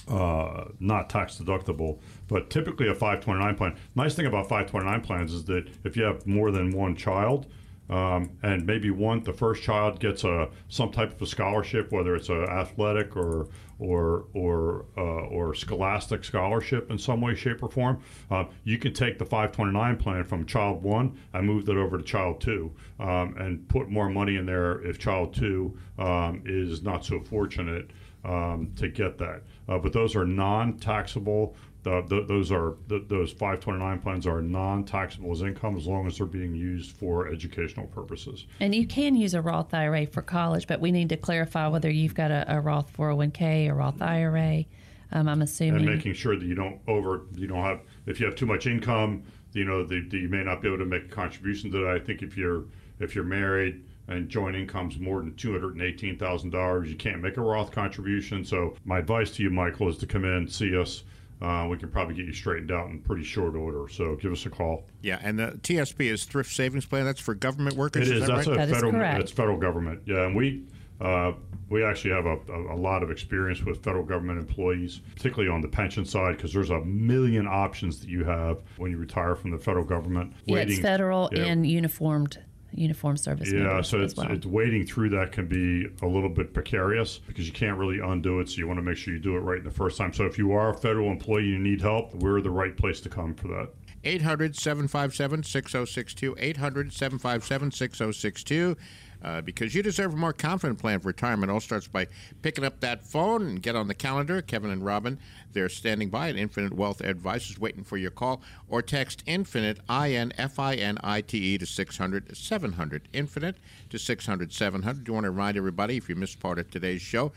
[0.08, 2.00] uh, not tax deductible.
[2.28, 3.76] But typically, a 529 plan.
[3.94, 7.46] Nice thing about 529 plans is that if you have more than one child,
[7.90, 12.16] um, and maybe one the first child gets a some type of a scholarship, whether
[12.16, 13.48] it's a athletic or
[13.78, 18.00] or or uh, or scholastic scholarship in some way, shape, or form.
[18.30, 22.04] Uh, you can take the 529 plan from child one and move that over to
[22.04, 27.04] child two, um, and put more money in there if child two um, is not
[27.04, 27.90] so fortunate
[28.24, 29.42] um, to get that.
[29.68, 31.54] Uh, but those are non-taxable
[31.84, 36.54] those are the, those 529 plans are non-taxable as income as long as they're being
[36.54, 38.46] used for educational purposes.
[38.60, 41.90] And you can use a Roth IRA for college, but we need to clarify whether
[41.90, 44.64] you've got a, a Roth 401k or Roth IRA.
[45.12, 45.86] Um, I'm assuming.
[45.86, 48.66] And making sure that you don't over, you don't have, if you have too much
[48.66, 49.22] income,
[49.52, 51.90] you know, the, the, you may not be able to make a contribution to that.
[51.90, 52.64] I think if you're
[52.98, 56.96] if you're married and joint income's more than two hundred and eighteen thousand dollars, you
[56.96, 58.44] can't make a Roth contribution.
[58.44, 61.04] So my advice to you, Michael, is to come in, see us
[61.44, 63.86] uh, we can probably get you straightened out in pretty short order.
[63.88, 64.84] So give us a call.
[65.02, 67.04] Yeah, and the TSP is Thrift Savings Plan.
[67.04, 68.08] That's for government workers.
[68.08, 68.22] It is.
[68.22, 68.56] is that That's right?
[68.56, 68.92] a that federal.
[68.92, 69.20] correct.
[69.20, 70.02] It's federal government.
[70.06, 70.64] Yeah, and we.
[71.00, 71.32] Uh,
[71.70, 75.60] we actually have a, a, a, lot of experience with federal government employees, particularly on
[75.60, 79.50] the pension side, because there's a million options that you have when you retire from
[79.50, 80.32] the federal government.
[80.44, 81.46] yeah, it's federal yeah.
[81.46, 82.38] and uniformed
[82.74, 83.52] uniform service.
[83.52, 84.30] Yeah, so it's, well.
[84.30, 88.40] it's waiting through that can be a little bit precarious because you can't really undo
[88.40, 88.48] it.
[88.48, 90.12] So you want to make sure you do it right in the first time.
[90.12, 93.00] So if you are a federal employee and you need help, we're the right place
[93.02, 93.70] to come for that.
[94.04, 96.36] 800 757 6062.
[96.38, 98.76] 800 757 6062.
[99.22, 101.50] Uh, because you deserve a more confident plan for retirement.
[101.50, 102.06] All starts by
[102.42, 104.42] picking up that phone and get on the calendar.
[104.42, 105.18] Kevin and Robin,
[105.52, 108.42] they're standing by at Infinite Wealth Advisors waiting for your call.
[108.68, 113.08] Or text Infinite, I N F I N I T E, to 600 700.
[113.12, 113.56] Infinite
[113.90, 115.04] to 600 700.
[115.04, 117.32] Do you want to remind everybody if you missed part of today's show?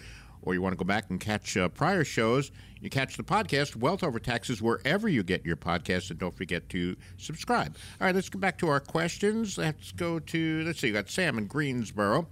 [0.47, 3.75] Or you want to go back and catch uh, prior shows, you catch the podcast
[3.75, 7.75] Wealth Over Taxes wherever you get your podcasts, and don't forget to subscribe.
[7.99, 9.57] All right, let's get back to our questions.
[9.57, 12.27] Let's go to let's see, you got Sam in Greensboro.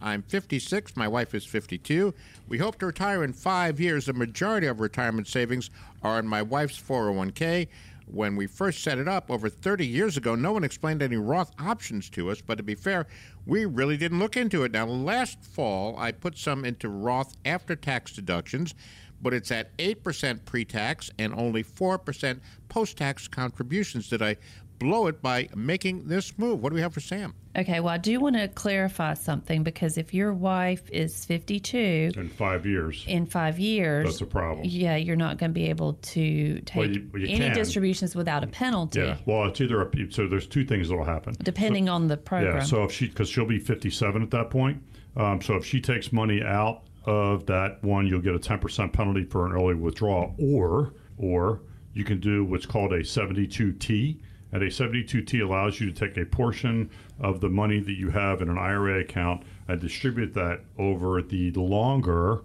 [0.00, 0.96] I'm 56.
[0.96, 2.12] My wife is 52.
[2.48, 4.06] We hope to retire in five years.
[4.06, 5.70] The majority of retirement savings
[6.02, 7.68] are in my wife's 401k.
[8.06, 11.52] When we first set it up over 30 years ago, no one explained any Roth
[11.60, 13.06] options to us, but to be fair,
[13.46, 14.72] we really didn't look into it.
[14.72, 18.74] Now, last fall, I put some into Roth after tax deductions,
[19.22, 24.08] but it's at 8% pre tax and only 4% post tax contributions.
[24.08, 24.36] Did I
[24.78, 26.60] blow it by making this move?
[26.60, 27.34] What do we have for Sam?
[27.56, 32.28] Okay, well, I do want to clarify something because if your wife is 52 In
[32.30, 33.04] five years.
[33.06, 34.66] in five years, That's a problem.
[34.68, 37.54] Yeah, you're not going to be able to take Well, you- well, you any can.
[37.54, 39.18] distributions without a penalty, Yeah.
[39.26, 41.36] Well, it's either a, so there's two things that'll happen.
[41.44, 42.56] depending on the program.
[42.56, 42.62] Yeah.
[42.62, 44.82] So if she, because she'll be 57 at that point.
[45.14, 49.24] Um, so if she takes money out of that one, you'll get a 10% penalty
[49.24, 51.60] for an early withdrawal, or or
[51.94, 54.18] you can do what's called a 72T.
[54.52, 56.90] And a 72T allows you to take a portion
[57.20, 61.50] of the money that you have in an IRA account and distribute that over the
[61.52, 62.42] longer,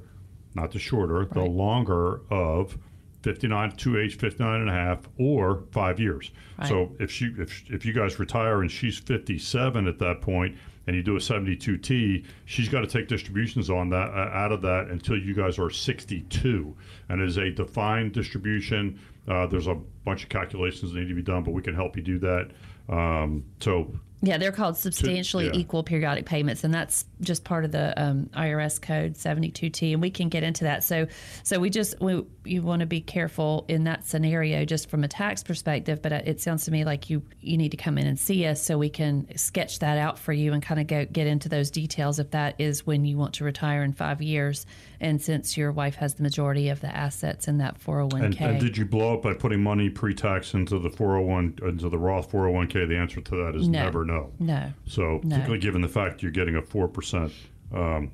[0.54, 2.78] not the shorter, the longer of
[3.24, 6.32] 59 to age 59 and a half or five years.
[6.58, 6.70] Right.
[6.70, 10.56] So if she if if you guys retire and she's 57 at that point
[10.88, 14.62] and you do a 72T, she's got to take distributions on that uh, out of
[14.62, 16.76] that until you guys are 62,
[17.10, 19.00] and it is a defined distribution.
[19.28, 19.76] Uh, there's a
[20.06, 22.52] bunch of calculations that need to be done, but we can help you do that.
[22.90, 23.92] Um, so
[24.22, 25.52] Yeah, they're called substantially yeah.
[25.54, 30.10] equal periodic payments, and that's just part of the um, IRS code 72T, and we
[30.10, 30.84] can get into that.
[30.84, 31.06] So,
[31.44, 35.08] so we just we, you want to be careful in that scenario, just from a
[35.08, 36.02] tax perspective.
[36.02, 38.60] But it sounds to me like you you need to come in and see us
[38.60, 41.70] so we can sketch that out for you and kind of go get into those
[41.70, 44.66] details if that is when you want to retire in five years,
[45.00, 48.24] and since your wife has the majority of the assets in that 401k.
[48.24, 52.00] And, and did you blow up by putting money pre-tax into the 401 into the
[52.00, 52.88] Roth 401k?
[52.88, 53.84] The answer to that is No.
[53.84, 54.32] never no.
[54.40, 54.72] no.
[54.86, 55.36] So No.
[55.36, 57.32] particularly given the fact you're getting a four percent,
[57.74, 58.12] um,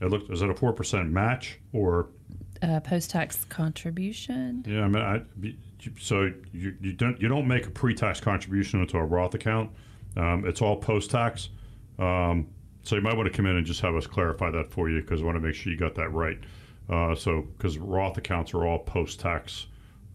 [0.00, 2.08] it looked, is that a four percent match or
[2.62, 4.64] Uh, post tax contribution.
[4.66, 4.82] yeah?
[4.84, 5.22] I mean, I,
[6.00, 9.70] so you, you don't you don't make a pre-tax contribution into a Roth account.
[10.16, 11.50] Um, it's all post-tax.
[11.98, 12.46] Um,
[12.82, 15.00] so you might want to come in and just have us clarify that for you
[15.00, 16.38] because I want to make sure you got that right.
[16.88, 19.66] Uh, so because Roth accounts are all post-tax.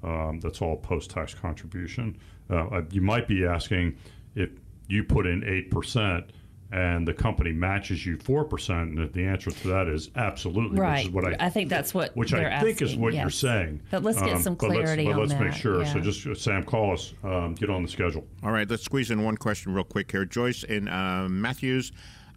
[0.03, 2.17] Um, that's all post-tax contribution.
[2.49, 3.97] Uh, you might be asking
[4.35, 4.49] if
[4.89, 6.31] you put in eight percent
[6.71, 10.79] and the company matches you four percent, and the answer to that is absolutely.
[10.79, 10.97] Right.
[10.97, 13.13] Which is what I, I think that's what which I they're think is asking, what
[13.13, 13.81] you're saying.
[13.89, 15.85] But let's get some but let's- clarity but on let's, make that, sure.
[15.85, 17.13] So just uh, Sam, call us.
[17.23, 18.27] Um, get on the schedule.
[18.43, 20.25] All right, let's squeeze in one question real quick here.
[20.25, 21.91] Joyce and uh, Matthews,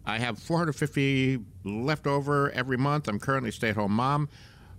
[0.05, 3.07] I have 450 left over every month.
[3.07, 4.29] I'm currently stay-at-home mom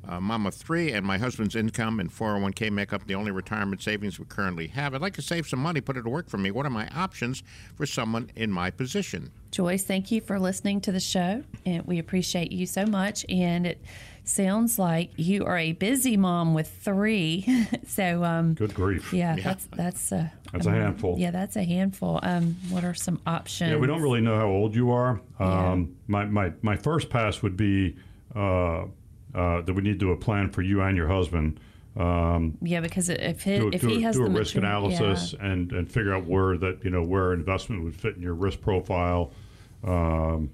[0.09, 3.83] uh, mom of three, and my husband's income and 401k make up the only retirement
[3.83, 4.95] savings we currently have.
[4.95, 6.51] I'd like to save some money, put it to work for me.
[6.51, 7.43] What are my options
[7.75, 9.31] for someone in my position?
[9.51, 13.25] Joyce, thank you for listening to the show, and we appreciate you so much.
[13.29, 13.81] And it
[14.25, 17.67] sounds like you are a busy mom with three.
[17.87, 19.13] so, um, Good grief.
[19.13, 21.17] yeah, that's that's a That's a handful.
[21.19, 22.19] Yeah, that's a handful.
[22.23, 23.71] Um, what are some options?
[23.71, 25.21] Yeah, we don't really know how old you are.
[25.39, 25.73] Yeah.
[25.73, 27.97] Um, my, my, my first pass would be
[28.35, 28.87] uh,
[29.35, 31.59] uh, that we need to do a plan for you and your husband.
[31.97, 34.69] Um, Yeah, because if he, do, if do, he has do the a risk mature-
[34.69, 38.35] analysis and, and figure out where that you know where investment would fit in your
[38.35, 39.33] risk profile.
[39.85, 40.51] Um,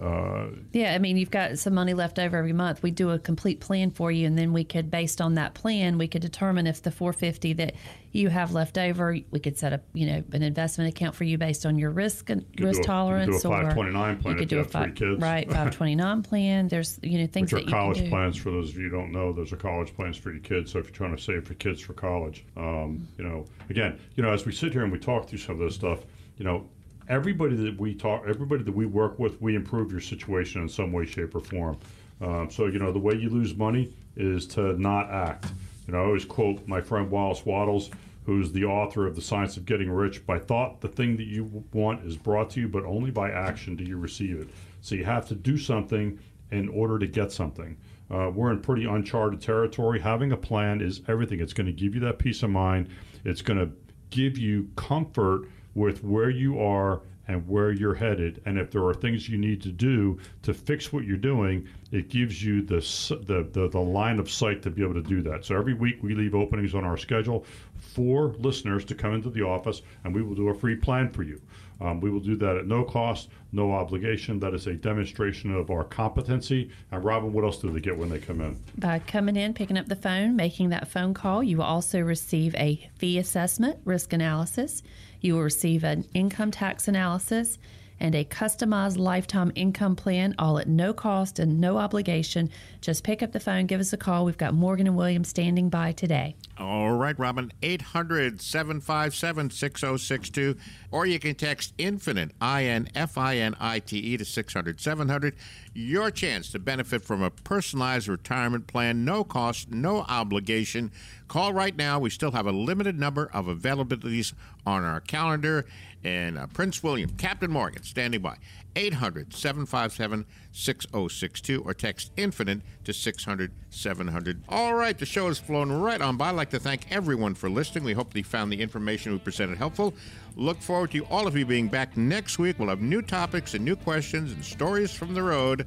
[0.00, 2.82] uh, Yeah, I mean, you've got some money left over every month.
[2.82, 5.98] We do a complete plan for you, and then we could, based on that plan,
[5.98, 7.74] we could determine if the 450 that
[8.12, 11.36] you have left over, we could set up, you know, an investment account for you
[11.38, 14.48] based on your risk and risk a- you could do a 529 plan you could
[14.48, 15.20] do a three kids.
[15.20, 16.68] right 529 plan.
[16.68, 18.10] There's you know things which are that you college can do.
[18.10, 19.32] plans for those of you who don't know.
[19.32, 20.70] Those are college plans for your kids.
[20.72, 24.22] So if you're trying to save for kids for college, um, you know, again, you
[24.22, 26.00] know, as we sit here and we talk through some of this stuff,
[26.38, 26.68] you know,
[27.08, 30.92] everybody that we talk, everybody that we work with, we improve your situation in some
[30.92, 31.78] way, shape, or form.
[32.20, 35.46] Um, so you know, the way you lose money is to not act.
[35.86, 37.90] You know, I always quote my friend Wallace Wattles,
[38.24, 40.26] who's the author of The Science of Getting Rich.
[40.26, 43.76] By thought, the thing that you want is brought to you, but only by action
[43.76, 44.48] do you receive it.
[44.80, 46.18] So you have to do something
[46.50, 47.76] in order to get something.
[48.10, 50.00] Uh, we're in pretty uncharted territory.
[50.00, 51.40] Having a plan is everything.
[51.40, 52.88] It's going to give you that peace of mind.
[53.24, 53.70] It's going to
[54.10, 58.42] give you comfort with where you are and where you're headed.
[58.44, 62.08] And if there are things you need to do to fix what you're doing, it
[62.08, 62.80] gives you the,
[63.26, 65.44] the, the, the line of sight to be able to do that.
[65.44, 67.46] So every week we leave openings on our schedule
[67.78, 71.22] for listeners to come into the office and we will do a free plan for
[71.22, 71.40] you.
[71.80, 74.38] Um, we will do that at no cost, no obligation.
[74.40, 76.70] That is a demonstration of our competency.
[76.92, 78.60] And Robin, what else do they get when they come in?
[78.78, 82.54] By coming in, picking up the phone, making that phone call, you will also receive
[82.56, 84.82] a fee assessment, risk analysis.
[85.20, 87.58] You will receive an income tax analysis
[88.00, 92.50] and a customized lifetime income plan, all at no cost and no obligation.
[92.80, 94.24] Just pick up the phone, give us a call.
[94.24, 96.36] We've got Morgan and Williams standing by today.
[96.58, 100.56] All right, Robin, 800 757 6062.
[100.90, 104.80] Or you can text Infinite, I N F I N I T E, to 600
[104.80, 105.34] 700.
[105.76, 110.92] Your chance to benefit from a personalized retirement plan, no cost, no obligation.
[111.26, 111.98] Call right now.
[111.98, 115.66] We still have a limited number of availabilities on our calendar.
[116.04, 118.36] And uh, Prince William, Captain Morgan, standing by.
[118.76, 124.42] 800 757 6062 or text infinite to 600 700.
[124.48, 126.28] All right, the show has flown right on by.
[126.28, 127.84] I'd like to thank everyone for listening.
[127.84, 129.94] We hope that you found the information we presented helpful.
[130.36, 132.58] Look forward to all of you being back next week.
[132.58, 135.66] We'll have new topics and new questions and stories from the road.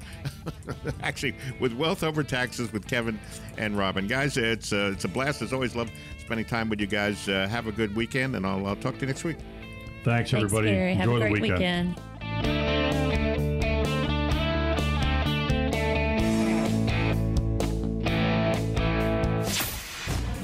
[1.02, 3.20] Actually, with Wealth Over Taxes with Kevin
[3.58, 4.08] and Robin.
[4.08, 5.42] Guys, it's, uh, it's a blast.
[5.42, 5.90] As always, love
[6.20, 7.30] spending time with you guys.
[7.30, 9.38] Uh, have a good weekend, and I'll, I'll talk to you next week.
[10.04, 10.70] Thanks, Thanks, everybody.
[10.72, 10.94] Gary.
[10.96, 11.96] Have Enjoy a the great weekend.
[12.20, 12.77] weekend.